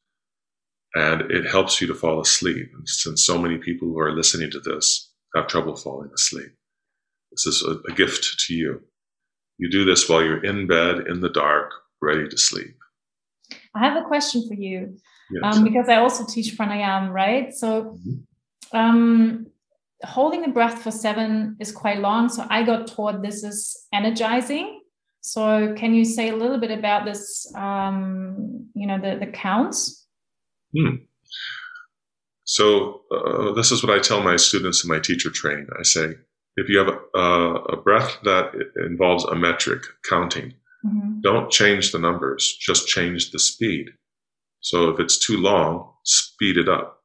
[0.95, 2.71] and it helps you to fall asleep.
[2.77, 6.53] And since so many people who are listening to this have trouble falling asleep,
[7.33, 8.83] this is a, a gift to you.
[9.59, 12.77] You do this while you're in bed in the dark, ready to sleep.
[13.75, 14.97] I have a question for you
[15.31, 15.57] yes.
[15.57, 17.53] um, because I also teach pranayama, right?
[17.53, 18.77] So, mm-hmm.
[18.77, 19.47] um,
[20.03, 22.29] holding the breath for seven is quite long.
[22.29, 24.81] So I got taught this is energizing.
[25.21, 27.51] So can you say a little bit about this?
[27.55, 30.07] Um, you know, the the counts.
[30.77, 30.97] Hmm.
[32.45, 35.69] So uh, this is what I tell my students in my teacher training.
[35.79, 36.15] I say,
[36.57, 38.53] if you have a, a breath that
[38.87, 40.53] involves a metric counting,
[40.85, 41.21] mm-hmm.
[41.23, 43.87] don't change the numbers, just change the speed.
[44.61, 47.03] So if it's too long, speed it up.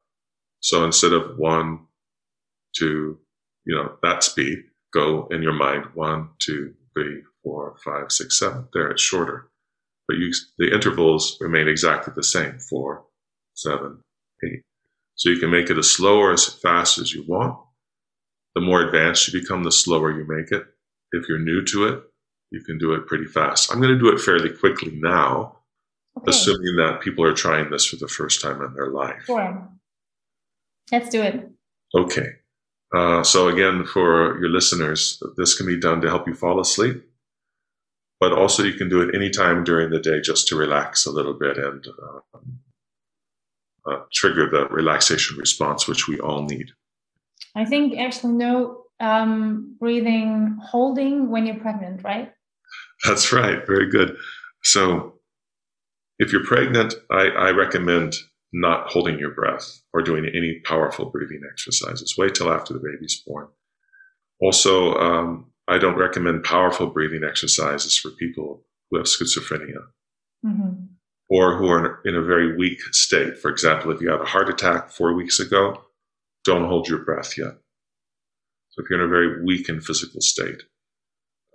[0.59, 1.79] So instead of one,
[2.77, 3.17] to,
[3.65, 4.59] you know, that speed,
[4.93, 8.67] go in your mind one, two, three, four, five, six, seven.
[8.73, 9.49] There, it's shorter.
[10.07, 13.05] But you, the intervals remain exactly the same four,
[13.55, 13.99] seven,
[14.43, 14.63] eight.
[15.15, 17.59] So you can make it as slow or as fast as you want.
[18.55, 20.65] The more advanced you become, the slower you make it.
[21.11, 22.03] If you're new to it,
[22.51, 23.71] you can do it pretty fast.
[23.71, 25.57] I'm going to do it fairly quickly now,
[26.17, 26.29] okay.
[26.29, 29.23] assuming that people are trying this for the first time in their life.
[29.25, 29.69] Sure.
[30.91, 31.49] Let's do it.
[31.95, 32.27] Okay.
[32.93, 37.03] Uh, so again, for your listeners, this can be done to help you fall asleep,
[38.19, 41.33] but also you can do it anytime during the day just to relax a little
[41.33, 42.39] bit and uh,
[43.89, 46.71] uh, trigger the relaxation response, which we all need.
[47.55, 52.31] I think actually no um, breathing holding when you're pregnant, right?
[53.05, 53.65] That's right.
[53.65, 54.17] Very good.
[54.63, 55.13] So
[56.17, 58.15] if you're pregnant, I, I recommend
[58.51, 62.15] not holding your breath or doing any powerful breathing exercises.
[62.17, 63.47] Wait till after the baby's born.
[64.41, 69.83] Also, um, I don't recommend powerful breathing exercises for people who have schizophrenia
[70.45, 70.85] mm-hmm.
[71.29, 73.37] or who are in a very weak state.
[73.37, 75.83] For example, if you had a heart attack four weeks ago,
[76.43, 77.53] don't hold your breath yet.
[78.69, 80.63] So if you're in a very weak and physical state,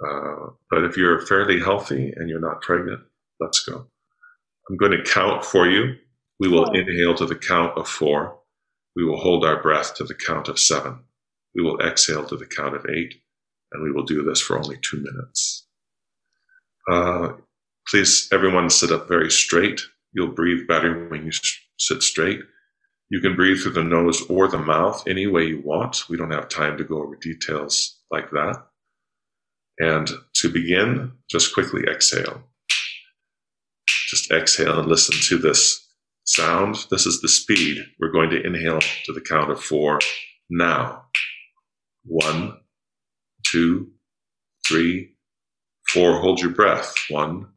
[0.05, 3.01] Uh, but if you're fairly healthy and you're not pregnant,
[3.39, 3.87] let's go.
[4.69, 5.95] I'm going to count for you.
[6.45, 8.39] We will inhale to the count of four.
[8.95, 10.99] We will hold our breath to the count of seven.
[11.55, 13.15] We will exhale to the count of eight,
[13.73, 15.67] and we will do this for only two minutes.
[16.93, 17.33] Uh,
[17.89, 19.81] please, everyone, sit up very straight.
[20.13, 21.33] You'll breathe better when you
[21.79, 22.41] sit straight.
[23.09, 26.11] You can breathe through the nose or the mouth any way you want.
[26.11, 28.67] We don't have time to go over details like that.
[29.79, 32.43] And to begin, just quickly exhale.
[33.87, 35.84] Just exhale and listen to this
[36.25, 36.87] sound.
[36.91, 37.85] This is the speed.
[38.01, 39.99] We're going to inhale to the count of four
[40.51, 41.05] now.
[42.05, 42.59] One,
[43.47, 43.91] two,
[44.67, 45.17] three,
[45.93, 46.21] four.
[46.21, 46.95] Hold your breath.
[47.11, 47.49] One,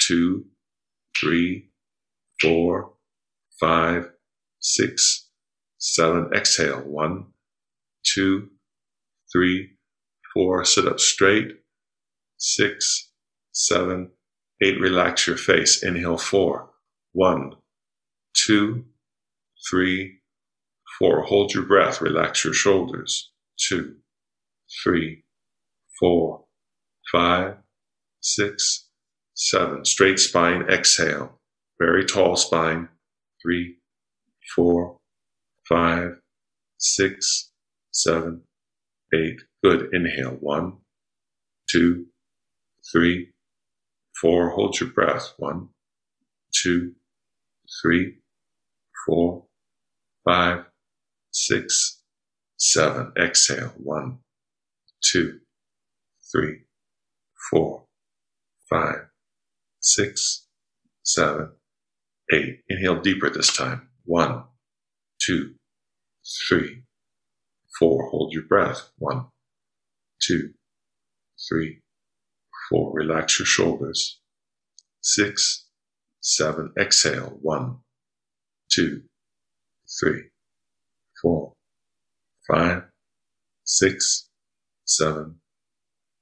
[0.00, 0.46] two,
[1.20, 1.70] three,
[2.40, 2.94] four,
[3.60, 4.10] five,
[4.60, 5.28] six,
[5.78, 6.30] seven.
[6.34, 6.80] Exhale.
[6.80, 7.26] One,
[8.04, 8.48] two,
[9.32, 9.70] three,
[10.34, 10.64] four.
[10.64, 11.48] Sit up straight.
[12.38, 13.10] Six,
[13.52, 14.10] seven,
[14.62, 14.80] eight.
[14.80, 15.82] Relax your face.
[15.82, 16.18] Inhale.
[16.18, 16.70] Four.
[17.12, 17.56] One,
[18.34, 18.84] two,
[19.68, 20.20] three,
[20.98, 21.22] four.
[21.22, 22.00] Hold your breath.
[22.00, 23.30] Relax your shoulders.
[23.58, 23.96] Two,
[24.82, 25.24] three,
[26.00, 26.44] four,
[27.12, 27.56] five,
[28.20, 28.88] six,
[29.34, 29.84] seven.
[29.84, 30.62] Straight spine.
[30.62, 31.38] Exhale.
[31.80, 32.88] Very tall spine.
[33.42, 33.76] Three,
[34.54, 34.96] four,
[35.68, 36.18] five,
[36.78, 37.50] six,
[37.92, 38.42] seven,
[39.14, 39.40] eight.
[39.64, 39.90] Good.
[39.92, 40.36] Inhale.
[40.40, 40.78] One,
[41.70, 42.06] two,
[42.92, 43.30] three,
[44.20, 44.50] four.
[44.50, 45.34] Hold your breath.
[45.38, 45.68] One,
[46.54, 46.92] two,
[47.82, 48.16] three,
[49.06, 49.46] four,
[50.24, 50.64] five,
[51.30, 52.02] six,
[52.56, 53.12] seven.
[53.18, 53.72] Exhale.
[53.76, 54.18] One,
[55.02, 55.40] two,
[56.30, 56.60] three,
[57.50, 57.84] four,
[58.70, 59.06] five,
[59.80, 60.46] six,
[61.02, 61.52] seven,
[62.32, 62.60] eight.
[62.68, 63.88] Inhale deeper this time.
[64.04, 64.44] One,
[65.20, 65.54] two,
[66.48, 66.84] three,
[67.78, 68.08] four.
[68.10, 68.90] Hold your breath.
[68.98, 69.26] One,
[70.20, 70.50] two,
[71.48, 71.80] three,
[72.70, 72.92] four.
[72.94, 74.20] Relax your shoulders.
[75.00, 75.66] Six,
[76.20, 76.72] seven.
[76.78, 77.38] Exhale.
[77.42, 77.78] One,
[78.72, 79.02] two,
[80.00, 80.22] three,
[81.20, 81.52] four,
[82.50, 82.84] five,
[83.64, 84.28] six,
[84.86, 85.36] seven,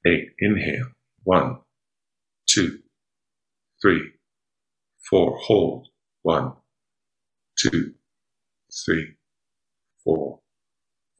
[0.06, 0.30] eight.
[0.40, 0.88] Inhale.
[1.22, 1.58] One,
[2.46, 2.80] two,
[3.80, 4.10] three,
[5.08, 5.38] four.
[5.38, 5.88] Hold.
[6.22, 6.52] One,
[7.56, 7.94] two,
[8.84, 9.14] three,
[10.04, 10.40] four,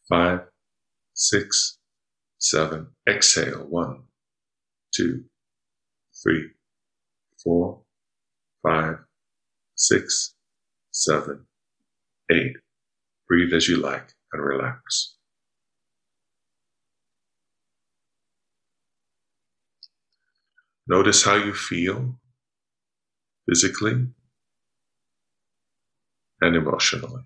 [0.09, 0.41] five,
[1.15, 1.79] six,
[2.39, 2.89] seven.
[3.09, 3.67] Exhale.
[3.69, 4.03] One,
[4.95, 5.25] two,
[6.23, 6.51] three,
[7.43, 7.83] four,
[8.63, 8.97] five,
[9.77, 10.35] six,
[11.01, 11.47] seven,
[12.31, 12.57] eight.
[13.27, 15.15] Breathe as you like and relax.
[20.87, 22.19] Notice how you feel
[23.49, 24.09] physically
[26.43, 27.23] and emotionally.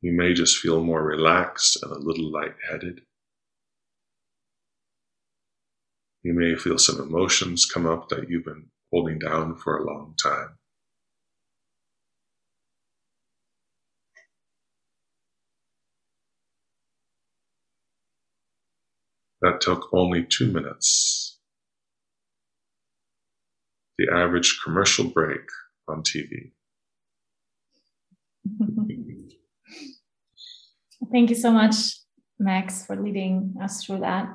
[0.00, 3.02] You may just feel more relaxed and a little lightheaded.
[6.22, 10.14] You may feel some emotions come up that you've been holding down for a long
[10.20, 10.58] time.
[19.44, 21.38] That took only two minutes.
[23.98, 25.42] The average commercial break
[25.86, 26.52] on TV.
[31.12, 31.74] Thank you so much,
[32.38, 34.28] Max, for leading us through that.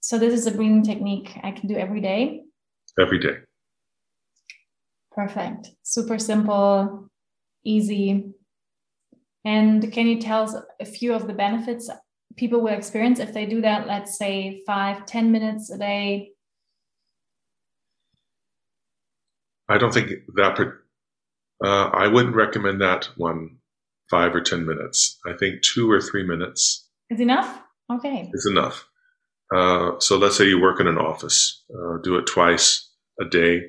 [0.00, 2.42] So, this is a breathing technique I can do every day.
[3.00, 3.36] Every day.
[5.12, 5.70] Perfect.
[5.82, 7.08] Super simple,
[7.64, 8.34] easy.
[9.46, 11.88] And can you tell us a few of the benefits
[12.36, 16.30] people will experience if they do that, let's say five, ten minutes a day?
[19.68, 20.58] I don't think that
[21.64, 23.58] uh, I wouldn't recommend that one
[24.10, 25.18] five or 10 minutes.
[25.26, 27.62] I think two or three minutes is enough.
[27.92, 28.30] Okay.
[28.32, 28.86] Is enough.
[29.54, 33.60] Uh, so let's say you work in an office, uh, do it twice a day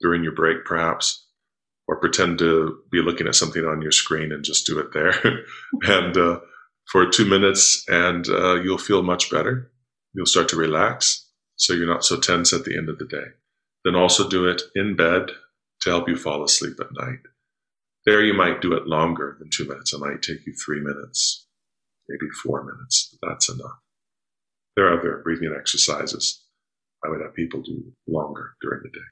[0.00, 1.26] during your break, perhaps,
[1.88, 5.12] or pretend to be looking at something on your screen and just do it there.
[5.82, 6.40] and uh,
[6.90, 9.70] for two minutes, and uh, you'll feel much better.
[10.14, 13.26] You'll start to relax, so you're not so tense at the end of the day.
[13.84, 15.30] Then also do it in bed
[15.82, 17.20] to help you fall asleep at night.
[18.04, 19.92] There, you might do it longer than two minutes.
[19.92, 21.46] It might take you three minutes,
[22.08, 23.78] maybe four minutes, but that's enough.
[24.76, 26.46] There are other breathing exercises
[27.04, 29.04] I would have people do longer during the day.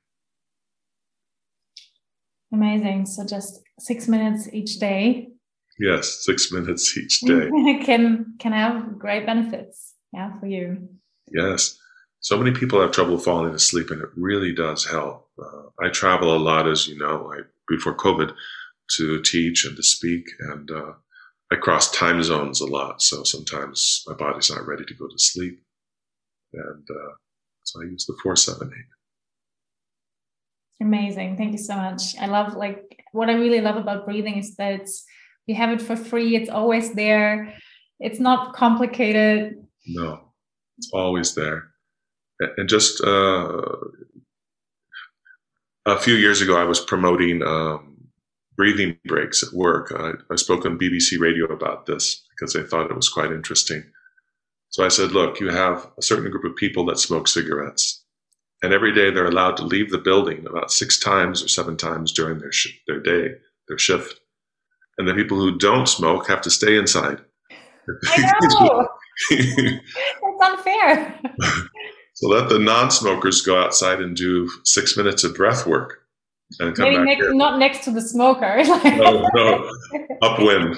[2.53, 3.07] Amazing.
[3.07, 5.29] So just six minutes each day.
[5.79, 7.51] Yes, six minutes each day.
[7.85, 9.95] can can have great benefits.
[10.13, 10.89] Yeah, for you.
[11.33, 11.79] Yes.
[12.21, 15.29] So many people have trouble falling asleep, and it really does help.
[15.39, 17.31] Uh, I travel a lot, as you know.
[17.33, 18.33] I, before COVID,
[18.97, 20.93] to teach and to speak, and uh,
[21.53, 23.03] I cross time zones a lot.
[23.03, 25.61] So sometimes my body's not ready to go to sleep.
[26.53, 27.13] And uh,
[27.63, 28.73] so I use the 478.
[30.81, 31.37] Amazing.
[31.37, 32.17] Thank you so much.
[32.21, 35.05] I love like what I really love about breathing is that it's,
[35.47, 36.37] you have it for free.
[36.37, 37.55] It's always there.
[38.01, 39.55] It's not complicated.
[39.87, 40.21] No,
[40.79, 41.69] it's always there.
[42.57, 43.63] And just uh,
[45.87, 48.09] a few years ago, I was promoting um,
[48.57, 49.93] breathing breaks at work.
[49.97, 53.85] I, I spoke on BBC Radio about this because I thought it was quite interesting.
[54.71, 58.05] So I said, look, you have a certain group of people that smoke cigarettes.
[58.63, 62.13] And every day they're allowed to leave the building about six times or seven times
[62.13, 63.35] during their, sh- their day,
[63.69, 64.19] their shift.
[64.99, 67.21] And the people who don't smoke have to stay inside.
[68.09, 68.89] I know.
[69.31, 71.21] It's unfair.
[72.15, 76.01] so let the non-smokers go outside and do six minutes of breath work
[76.59, 78.63] and come Maybe back ne- not next to the smoker.
[78.65, 79.71] no, no,
[80.23, 80.77] upwind.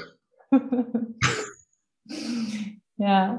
[2.98, 3.38] yeah.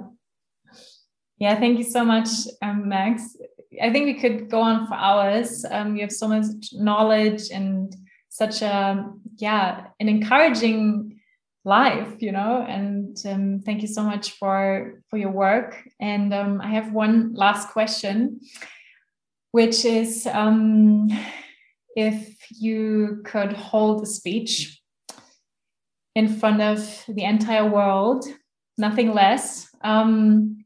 [1.39, 2.29] Yeah, thank you so much,
[2.63, 3.37] um, Max.
[3.81, 5.63] I think we could go on for hours.
[5.69, 7.95] Um, you have so much knowledge and
[8.29, 9.05] such a,
[9.37, 11.19] yeah, an encouraging
[11.63, 15.83] life, you know, and um, thank you so much for, for your work.
[15.99, 18.39] And um, I have one last question,
[19.51, 21.09] which is um,
[21.95, 24.81] if you could hold a speech
[26.15, 28.25] in front of the entire world,
[28.77, 30.65] nothing less, um,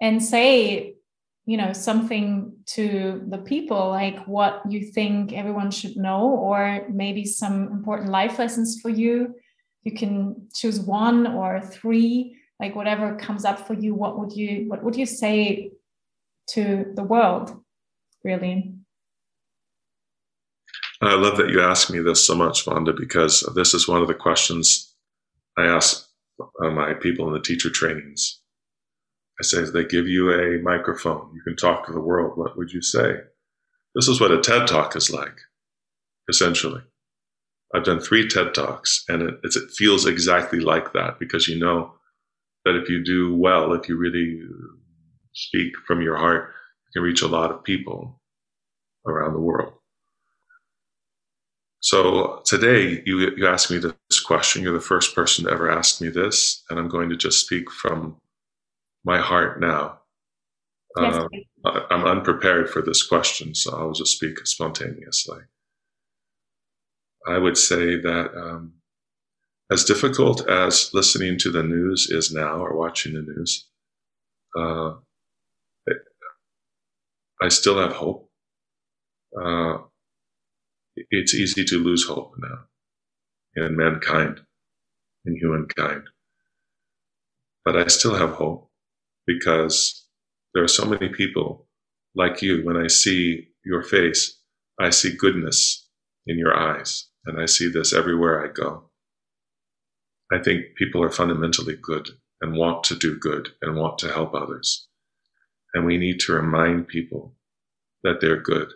[0.00, 0.95] and say,
[1.46, 7.24] you know, something to the people, like what you think everyone should know, or maybe
[7.24, 9.34] some important life lessons for you.
[9.84, 13.94] You can choose one or three, like whatever comes up for you.
[13.94, 15.70] What would you What would you say
[16.50, 17.56] to the world,
[18.24, 18.74] really?
[21.00, 24.08] I love that you asked me this so much, Wanda, because this is one of
[24.08, 24.94] the questions
[25.56, 26.08] I ask
[26.40, 28.40] uh, my people in the teacher trainings.
[29.40, 32.38] I say, they give you a microphone, you can talk to the world.
[32.38, 33.16] What would you say?
[33.94, 35.38] This is what a TED talk is like,
[36.28, 36.82] essentially.
[37.74, 41.94] I've done three TED talks, and it, it feels exactly like that because you know
[42.64, 44.40] that if you do well, if you really
[45.34, 46.52] speak from your heart,
[46.86, 48.20] you can reach a lot of people
[49.06, 49.72] around the world.
[51.80, 54.62] So today you, you asked me this question.
[54.62, 57.70] You're the first person to ever ask me this, and I'm going to just speak
[57.70, 58.16] from
[59.06, 60.00] my heart now.
[60.98, 61.28] Yes, um,
[61.90, 65.40] I'm unprepared for this question, so I'll just speak spontaneously.
[67.26, 68.74] I would say that um,
[69.70, 73.68] as difficult as listening to the news is now or watching the news,
[74.58, 74.94] uh,
[77.40, 78.30] I still have hope.
[79.40, 79.78] Uh,
[81.10, 84.40] it's easy to lose hope now in mankind,
[85.26, 86.04] in humankind.
[87.64, 88.70] But I still have hope
[89.26, 90.06] because
[90.54, 91.66] there are so many people
[92.14, 92.64] like you.
[92.64, 94.38] When I see your face,
[94.80, 95.88] I see goodness
[96.26, 98.90] in your eyes, and I see this everywhere I go.
[100.32, 102.08] I think people are fundamentally good
[102.40, 104.88] and want to do good and want to help others.
[105.74, 107.34] And we need to remind people
[108.02, 108.72] that they're good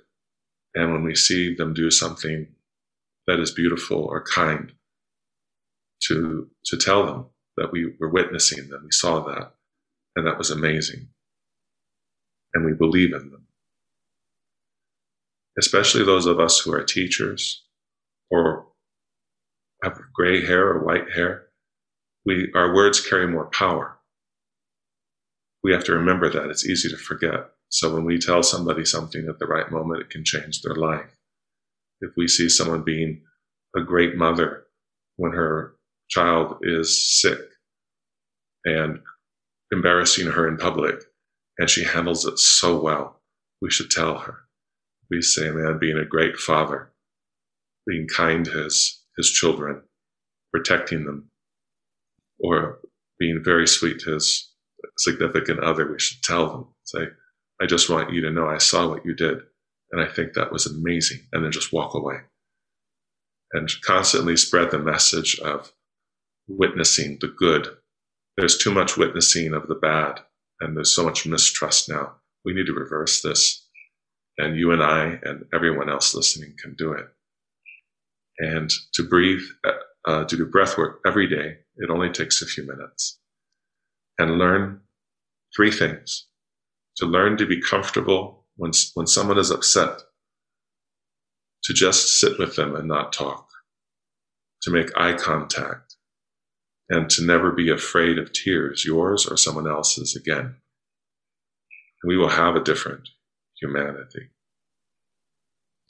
[0.74, 2.46] and when we see them do something
[3.26, 4.72] that is beautiful or kind,
[6.04, 7.26] to, to tell them
[7.56, 9.54] that we were witnessing them, we saw that,
[10.16, 11.08] and that was amazing.
[12.54, 13.46] And we believe in them.
[15.58, 17.64] Especially those of us who are teachers
[18.30, 18.66] or
[19.82, 21.46] have gray hair or white hair,
[22.24, 23.98] we, our words carry more power.
[25.62, 26.50] We have to remember that.
[26.50, 27.50] It's easy to forget.
[27.68, 31.16] So when we tell somebody something at the right moment, it can change their life.
[32.00, 33.22] If we see someone being
[33.76, 34.64] a great mother
[35.16, 35.74] when her
[36.08, 37.38] child is sick
[38.64, 39.00] and
[39.72, 41.02] embarrassing her in public,
[41.58, 43.20] and she handles it so well,
[43.60, 44.38] we should tell her.
[45.10, 46.92] We say, man, being a great father,
[47.86, 49.82] being kind to his, his children,
[50.52, 51.30] protecting them,
[52.38, 52.80] or
[53.18, 54.52] being very sweet to his
[54.98, 57.08] significant other, we should tell them, say,
[57.60, 59.40] I just want you to know I saw what you did
[59.92, 61.20] and I think that was amazing.
[61.32, 62.16] And then just walk away
[63.52, 65.72] and constantly spread the message of
[66.48, 67.68] witnessing the good.
[68.36, 70.20] There's too much witnessing of the bad
[70.60, 72.16] and there's so much mistrust now.
[72.44, 73.66] We need to reverse this.
[74.38, 77.06] And you and I and everyone else listening can do it.
[78.38, 79.42] And to breathe,
[80.06, 83.18] uh, to do breath work every day, it only takes a few minutes.
[84.18, 84.80] And learn
[85.54, 86.26] three things
[86.96, 90.00] to learn to be comfortable when, when someone is upset,
[91.64, 93.48] to just sit with them and not talk,
[94.62, 95.89] to make eye contact,
[96.90, 100.56] and to never be afraid of tears, yours or someone else's again.
[102.02, 103.08] we will have a different
[103.60, 104.30] humanity.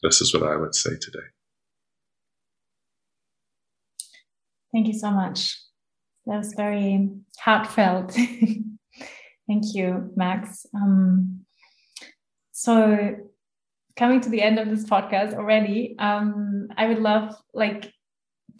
[0.02, 1.26] This is what I would say today.
[4.72, 5.56] Thank you so much.
[6.26, 8.12] That was very heartfelt.
[9.48, 10.66] Thank you, Max.
[10.74, 11.44] Um,
[12.52, 13.16] so,
[13.96, 17.92] coming to the end of this podcast already, um, I would love like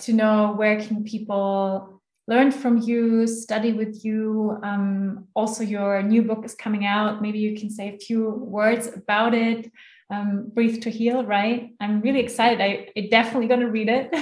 [0.02, 1.99] to know where can people
[2.30, 4.56] learn from you, study with you.
[4.62, 7.20] Um, also, your new book is coming out.
[7.20, 9.70] Maybe you can say a few words about it.
[10.10, 11.74] Um, Breathe to Heal, right?
[11.80, 12.60] I'm really excited.
[12.60, 14.14] I, I definitely going to read it.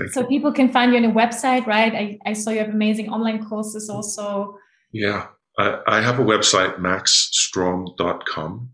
[0.12, 1.94] so people can find you on a website, right?
[1.94, 4.56] I, I saw you have amazing online courses also.
[4.92, 5.26] Yeah,
[5.58, 8.70] I, I have a website, maxstrom.com.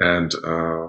[0.00, 0.88] And uh,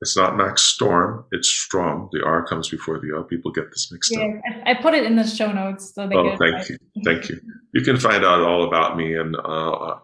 [0.00, 2.08] it's not Max Storm, it's Strom.
[2.12, 3.24] The R comes before the O.
[3.24, 4.64] People get this mixed yeah, up.
[4.64, 5.92] I, I put it in the show notes.
[5.92, 6.78] So they oh, thank you.
[7.04, 7.40] Thank you.
[7.74, 9.16] You can find out all about me.
[9.16, 9.96] And uh,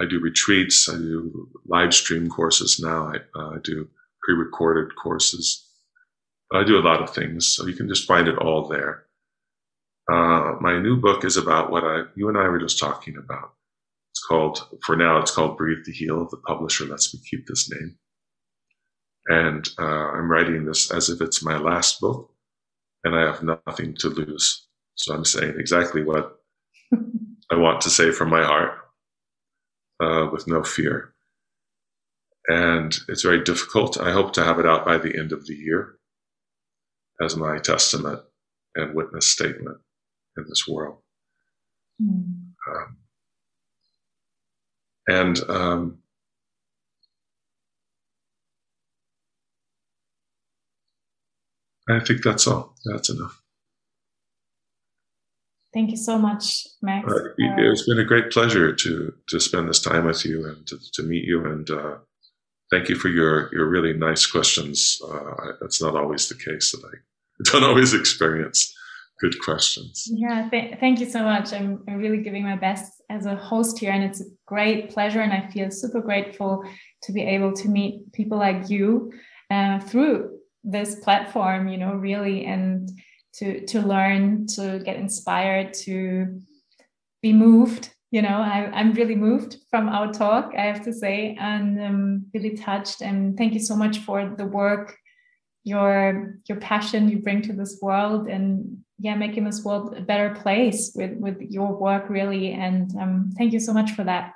[0.00, 3.88] I do retreats, I do live stream courses now, I uh, do
[4.22, 5.68] pre recorded courses.
[6.54, 9.04] I do a lot of things, so you can just find it all there.
[10.10, 13.54] Uh, my new book is about what I, you and I were just talking about.
[14.12, 16.28] It's called, for now, it's called Breathe to Heal.
[16.30, 17.96] The publisher lets me keep this name.
[19.28, 22.30] And uh, I'm writing this as if it's my last book,
[23.04, 24.66] and I have nothing to lose.
[24.96, 26.38] So I'm saying exactly what
[27.50, 28.78] I want to say from my heart
[30.02, 31.14] uh, with no fear.
[32.48, 34.00] And it's very difficult.
[34.00, 35.94] I hope to have it out by the end of the year
[37.20, 38.20] as my testament
[38.74, 39.78] and witness statement
[40.36, 40.98] in this world.
[42.02, 42.52] Mm.
[42.68, 42.96] Um,
[45.08, 45.98] and um,
[51.88, 52.74] I think that's all.
[52.84, 53.42] That's enough.
[55.74, 57.10] Thank you so much, Max.
[57.10, 60.78] Uh, it's been a great pleasure to to spend this time with you and to,
[60.92, 61.46] to meet you.
[61.46, 61.96] And uh,
[62.70, 65.00] thank you for your your really nice questions.
[65.02, 66.96] Uh, that's not always the case that I
[67.50, 68.74] don't always experience
[69.22, 70.08] good questions.
[70.10, 71.52] Yeah, th- thank you so much.
[71.52, 75.20] I'm, I'm really giving my best as a host here, and it's a great pleasure.
[75.20, 76.64] And I feel super grateful
[77.04, 79.12] to be able to meet people like you
[79.50, 80.31] uh, through
[80.64, 81.68] this platform.
[81.68, 82.90] You know, really, and
[83.34, 86.40] to to learn, to get inspired, to
[87.22, 87.90] be moved.
[88.10, 92.26] You know, I, I'm really moved from our talk, I have to say, and I'm
[92.34, 93.00] really touched.
[93.00, 94.98] And thank you so much for the work
[95.64, 100.34] your your passion you bring to this world and yeah making this world a better
[100.34, 104.32] place with with your work really and um, thank you so much for that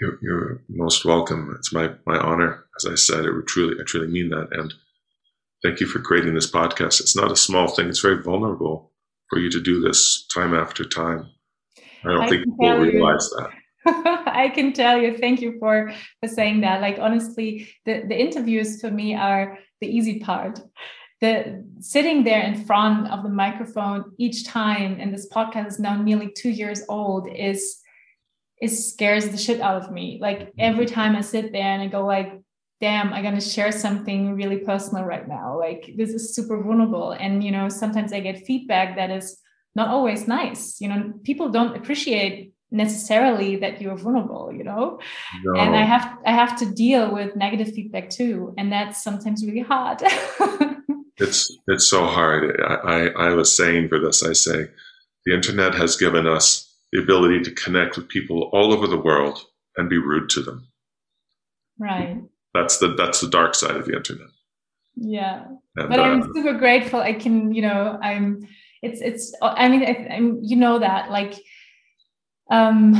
[0.00, 3.84] you're, you're most welcome it's my my honor as i said it would truly i
[3.84, 4.74] truly mean that and
[5.62, 8.92] thank you for creating this podcast it's not a small thing it's very vulnerable
[9.28, 11.28] for you to do this time after time
[12.04, 13.50] i don't I think people realize that
[13.86, 15.16] I can tell you.
[15.18, 16.80] Thank you for for saying that.
[16.80, 20.60] Like honestly, the the interviews for me are the easy part.
[21.20, 26.00] The sitting there in front of the microphone each time, and this podcast is now
[26.00, 27.80] nearly two years old, is
[28.60, 30.18] it scares the shit out of me.
[30.20, 30.94] Like every mm-hmm.
[30.94, 32.40] time I sit there and I go like,
[32.82, 35.56] damn, I'm gonna share something really personal right now.
[35.58, 37.12] Like this is super vulnerable.
[37.12, 39.38] And you know, sometimes I get feedback that is
[39.76, 40.80] not always nice.
[40.80, 44.98] You know, people don't appreciate necessarily that you're vulnerable you know
[45.44, 45.60] no.
[45.60, 49.60] and i have i have to deal with negative feedback too and that's sometimes really
[49.60, 50.00] hard
[51.18, 54.68] it's it's so hard I, I was saying for this i say
[55.26, 59.44] the internet has given us the ability to connect with people all over the world
[59.76, 60.66] and be rude to them
[61.78, 62.22] right
[62.54, 64.28] that's the that's the dark side of the internet
[64.96, 65.44] yeah
[65.76, 68.46] and, but i'm uh, super grateful i can you know i'm
[68.82, 71.34] it's it's i mean I, I'm, you know that like
[72.50, 72.94] um,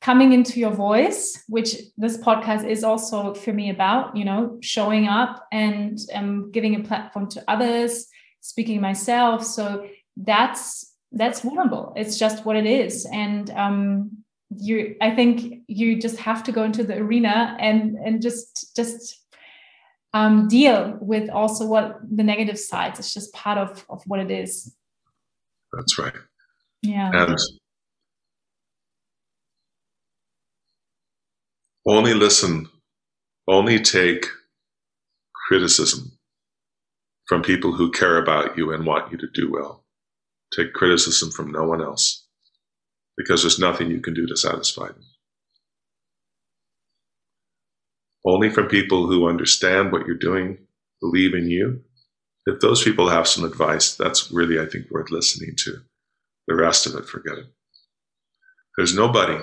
[0.00, 5.06] coming into your voice, which this podcast is also for me about, you know, showing
[5.06, 8.06] up and um, giving a platform to others,
[8.40, 9.44] speaking myself.
[9.44, 11.94] So that's that's vulnerable.
[11.96, 14.17] It's just what it is, and um,
[14.50, 14.96] you.
[15.00, 19.24] I think you just have to go into the arena and and just just
[20.14, 22.98] um, deal with also what the negative sides.
[22.98, 24.74] It's just part of of what it is.
[25.72, 26.14] That's right.
[26.82, 27.10] Yeah.
[27.12, 27.38] And
[31.88, 32.68] Only listen,
[33.48, 34.26] only take
[35.34, 36.12] criticism
[37.26, 39.86] from people who care about you and want you to do well.
[40.54, 42.27] Take criticism from no one else
[43.18, 45.04] because there's nothing you can do to satisfy them.
[48.24, 50.58] Only from people who understand what you're doing,
[51.00, 51.82] believe in you.
[52.46, 55.78] If those people have some advice, that's really, I think, worth listening to.
[56.46, 57.46] The rest of it, forget it.
[58.76, 59.38] There's nobody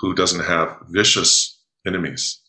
[0.00, 2.40] who doesn't have vicious enemies.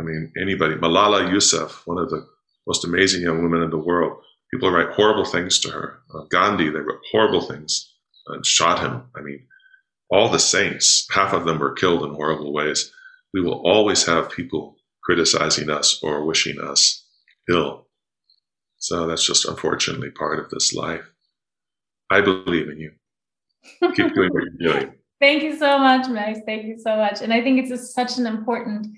[0.00, 0.76] I mean, anybody.
[0.76, 2.26] Malala Yousaf, one of the
[2.66, 4.18] most amazing young women in the world.
[4.52, 5.98] People write horrible things to her.
[6.14, 7.92] Uh, Gandhi, they wrote horrible things
[8.28, 9.02] and shot him.
[9.16, 9.40] I mean,
[10.12, 12.92] all the saints, half of them were killed in horrible ways.
[13.32, 17.04] We will always have people criticizing us or wishing us
[17.48, 17.86] ill.
[18.76, 21.10] So that's just unfortunately part of this life.
[22.10, 22.92] I believe in you.
[23.94, 24.94] Keep doing what you're doing.
[25.20, 26.40] Thank you so much, Max.
[26.44, 27.22] Thank you so much.
[27.22, 28.88] And I think it's such an important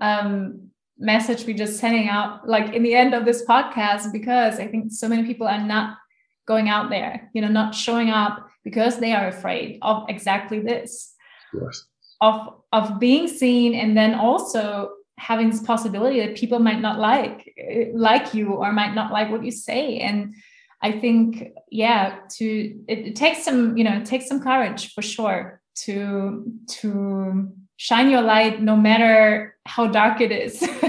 [0.00, 4.66] um, message we're just sending out, like in the end of this podcast, because I
[4.66, 5.98] think so many people are not
[6.46, 11.14] going out there, you know, not showing up because they are afraid of exactly this.
[11.52, 11.84] Yes.
[12.20, 17.54] Of of being seen and then also having this possibility that people might not like
[17.94, 20.34] like you or might not like what you say and
[20.82, 25.02] i think yeah to it, it takes some you know it takes some courage for
[25.02, 30.62] sure to to shine your light no matter how dark it is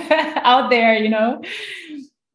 [0.43, 1.41] out there you know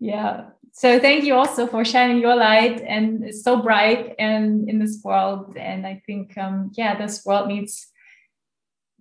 [0.00, 4.78] yeah so thank you also for shining your light and it's so bright and in
[4.78, 7.92] this world and i think um yeah this world needs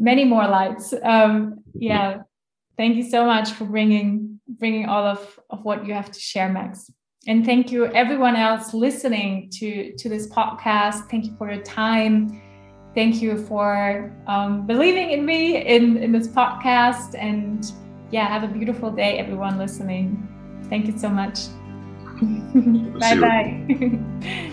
[0.01, 0.93] many more lights.
[1.03, 2.23] Um yeah
[2.75, 6.49] thank you so much for bringing bringing all of of what you have to share
[6.49, 6.91] max.
[7.27, 11.09] And thank you everyone else listening to to this podcast.
[11.09, 12.41] Thank you for your time.
[12.95, 15.41] Thank you for um, believing in me
[15.75, 17.15] in in this podcast.
[17.17, 17.71] And
[18.11, 20.27] yeah have a beautiful day everyone listening.
[20.69, 21.37] Thank you so much
[22.99, 24.50] 拜拜。